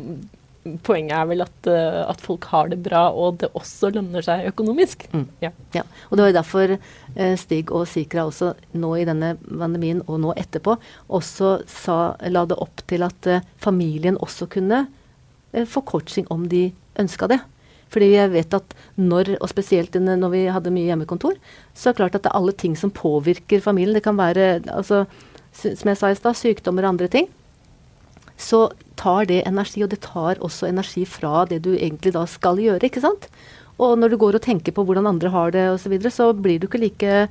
Poenget 0.86 1.14
er 1.16 1.28
vel 1.30 1.44
at, 1.44 1.56
uh, 1.70 2.02
at, 2.10 2.22
folk 2.24 2.46
har 2.52 2.70
det 2.72 2.78
bra, 2.84 3.06
og 3.10 3.40
det 3.42 3.52
også 3.56 3.90
lønner 3.94 4.24
seg 4.24 4.48
økonomisk. 4.50 5.06
Mm. 5.12 5.26
Ja. 5.44 5.52
ja. 5.76 5.84
Og 6.10 6.18
det 6.18 6.26
var 6.26 6.36
derfor 6.38 6.76
uh, 6.76 7.34
Stig 7.40 7.72
og 7.74 7.86
Sikra 7.90 8.26
også 8.28 8.52
nå 8.76 8.92
i 9.00 9.06
denne 9.08 9.34
pandemien 9.46 10.02
og 10.06 10.20
nå 10.24 10.36
etterpå 10.38 10.76
også 11.06 11.56
sa, 11.70 11.98
la 12.28 12.46
det 12.48 12.58
opp 12.62 12.84
til 12.90 13.06
at 13.06 13.30
uh, 13.30 13.44
familien 13.62 14.18
også 14.20 14.50
kunne 14.52 14.86
få 15.56 15.80
coaching 15.88 16.26
om 16.34 16.42
de 16.50 16.66
ønska 17.00 17.28
det. 17.30 17.38
Fordi 17.92 18.10
jeg 18.12 18.32
vet 18.34 18.56
at 18.56 18.74
når, 18.98 19.36
og 19.40 19.48
spesielt 19.48 19.94
når 20.02 20.32
vi 20.32 20.42
hadde 20.52 20.72
mye 20.74 20.90
hjemmekontor, 20.90 21.38
så 21.72 21.88
er 21.88 21.94
det 21.94 22.00
klart 22.00 22.18
at 22.18 22.26
det 22.26 22.32
er 22.32 22.38
alle 22.40 22.54
ting 22.58 22.74
som 22.78 22.92
påvirker 22.92 23.62
familien. 23.64 23.94
Det 23.96 24.04
kan 24.04 24.18
være, 24.18 24.66
altså, 24.74 25.04
som 25.54 25.92
jeg 25.92 26.00
sa 26.00 26.10
i 26.10 26.18
stad, 26.18 26.36
sykdommer 26.36 26.84
og 26.84 26.96
andre 26.96 27.08
ting. 27.12 27.30
Så 28.36 28.68
tar 29.00 29.28
det 29.28 29.42
energi, 29.48 29.82
og 29.84 29.92
det 29.92 30.02
tar 30.04 30.40
også 30.44 30.68
energi 30.68 31.04
fra 31.08 31.44
det 31.48 31.62
du 31.64 31.74
egentlig 31.74 32.14
da 32.16 32.26
skal 32.28 32.60
gjøre. 32.60 32.84
ikke 32.88 33.04
sant? 33.04 33.28
Og 33.78 33.98
når 34.00 34.12
du 34.12 34.20
går 34.20 34.38
og 34.38 34.44
tenker 34.44 34.72
på 34.72 34.84
hvordan 34.86 35.08
andre 35.08 35.32
har 35.32 35.52
det 35.52 35.66
osv., 35.74 35.98
så, 36.08 36.12
så 36.12 36.30
blir 36.32 36.60
du 36.60 36.68
ikke 36.68 36.80
like 36.80 37.26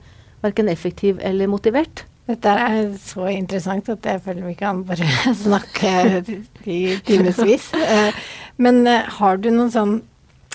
verken 0.46 0.70
effektiv 0.70 1.22
eller 1.26 1.50
motivert. 1.50 2.06
Dette 2.26 2.50
er 2.50 2.90
så 2.98 3.28
interessant 3.30 3.90
at 3.94 4.06
jeg 4.10 4.22
føler 4.26 4.48
vi 4.48 4.56
kan 4.58 4.82
bare 4.86 5.06
snakke 5.46 6.24
i 6.66 6.98
timevis. 7.06 7.70
Eh, 7.78 8.26
men 8.58 8.86
eh, 8.90 9.10
har 9.20 9.42
du 9.42 9.52
noen 9.54 9.74
sånn 9.74 9.96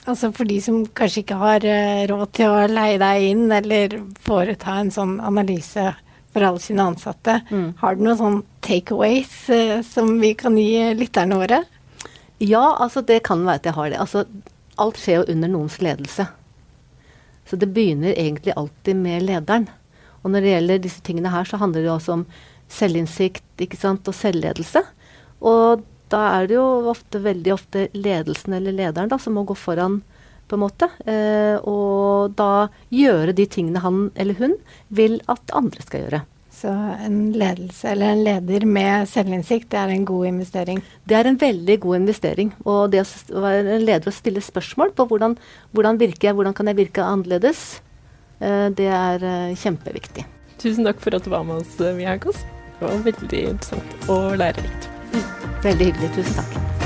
Altså 0.08 0.30
for 0.32 0.48
de 0.48 0.54
som 0.64 0.78
kanskje 0.96 1.20
ikke 1.20 1.36
har 1.36 1.64
uh, 1.68 2.06
råd 2.08 2.30
til 2.32 2.48
å 2.48 2.62
leie 2.72 2.96
deg 2.98 3.24
inn 3.34 3.50
eller 3.52 3.98
foreta 4.24 4.78
en 4.80 4.88
sånn 4.94 5.18
analyse 5.20 5.82
for 6.32 6.46
alle 6.46 6.62
sine 6.62 6.84
ansatte, 6.92 7.40
mm. 7.50 7.66
har 7.80 7.96
du 7.96 8.04
noen 8.06 8.18
sånn 8.18 8.40
takeaways 8.64 9.34
eh, 9.54 9.80
som 9.86 10.12
vi 10.22 10.32
kan 10.38 10.58
gi 10.58 10.92
lytterne 10.94 11.38
våre? 11.40 11.62
Ja, 12.40 12.76
altså 12.80 13.02
det 13.04 13.22
kan 13.26 13.42
være 13.44 13.60
at 13.60 13.68
jeg 13.68 13.76
har 13.76 13.90
det. 13.90 13.98
Altså 14.00 14.24
alt 14.80 15.00
skjer 15.00 15.20
jo 15.20 15.34
under 15.34 15.50
noens 15.52 15.80
ledelse. 15.82 16.28
Så 17.50 17.58
det 17.58 17.72
begynner 17.74 18.14
egentlig 18.14 18.54
alltid 18.56 18.96
med 18.96 19.26
lederen. 19.26 19.66
Og 20.22 20.30
når 20.32 20.44
det 20.44 20.54
gjelder 20.54 20.82
disse 20.84 21.02
tingene 21.04 21.32
her, 21.32 21.48
så 21.48 21.58
handler 21.60 21.84
det 21.84 21.92
også 21.92 22.20
om 22.20 22.24
selvinnsikt 22.70 23.64
ikke 23.64 23.78
sant, 23.80 24.06
og 24.06 24.14
selvledelse. 24.14 24.84
Og 25.42 25.82
da 26.12 26.22
er 26.36 26.48
det 26.48 26.56
jo 26.56 26.66
ofte, 26.90 27.22
veldig 27.22 27.52
ofte 27.54 27.86
ledelsen 27.96 28.54
eller 28.56 28.76
lederen 28.76 29.10
da, 29.10 29.18
som 29.18 29.36
må 29.36 29.44
gå 29.48 29.56
foran, 29.58 30.00
på 30.50 30.58
en 30.58 30.64
måte. 30.64 30.90
Eh, 31.06 31.56
og 31.68 32.34
da 32.38 32.68
gjøre 32.94 33.36
de 33.36 33.46
tingene 33.50 33.82
han 33.84 34.08
eller 34.18 34.38
hun 34.40 34.58
vil 34.88 35.20
at 35.30 35.56
andre 35.56 35.86
skal 35.86 36.06
gjøre. 36.06 36.22
Så 36.60 36.68
en 37.06 37.30
ledelse 37.32 37.88
eller 37.88 38.12
en 38.12 38.24
leder 38.26 38.66
med 38.68 39.08
selvinnsikt, 39.08 39.70
det 39.72 39.78
er 39.80 39.92
en 39.94 40.04
god 40.04 40.26
investering? 40.28 40.82
Det 41.08 41.16
er 41.16 41.30
en 41.30 41.38
veldig 41.40 41.76
god 41.80 42.00
investering. 42.02 42.50
Og 42.66 42.90
det 42.92 43.04
å 43.06 43.44
være 43.46 43.78
en 43.78 43.86
leder 43.86 44.10
og 44.10 44.16
stille 44.16 44.42
spørsmål 44.44 44.92
på 44.98 45.06
hvordan, 45.08 45.38
hvordan 45.72 46.00
virker 46.02 46.30
jeg, 46.30 46.36
hvordan 46.36 46.56
kan 46.58 46.68
jeg 46.68 46.80
virke 46.82 47.06
annerledes, 47.06 47.80
eh, 48.42 48.68
det 48.76 48.90
er 48.90 49.24
eh, 49.24 49.56
kjempeviktig. 49.56 50.26
Tusen 50.60 50.84
takk 50.84 51.00
for 51.00 51.16
at 51.16 51.24
du 51.24 51.32
var 51.32 51.46
med 51.48 51.62
oss, 51.62 51.78
Mia 51.96 52.18
Kåss. 52.20 52.44
Det 52.80 52.88
var 52.88 53.08
veldig 53.08 53.42
interessant 53.54 54.12
og 54.12 54.36
lærerikt. 54.40 54.92
Veldig 55.64 55.92
hyggelig. 55.92 56.12
Tusen 56.18 56.42
takk. 56.42 56.79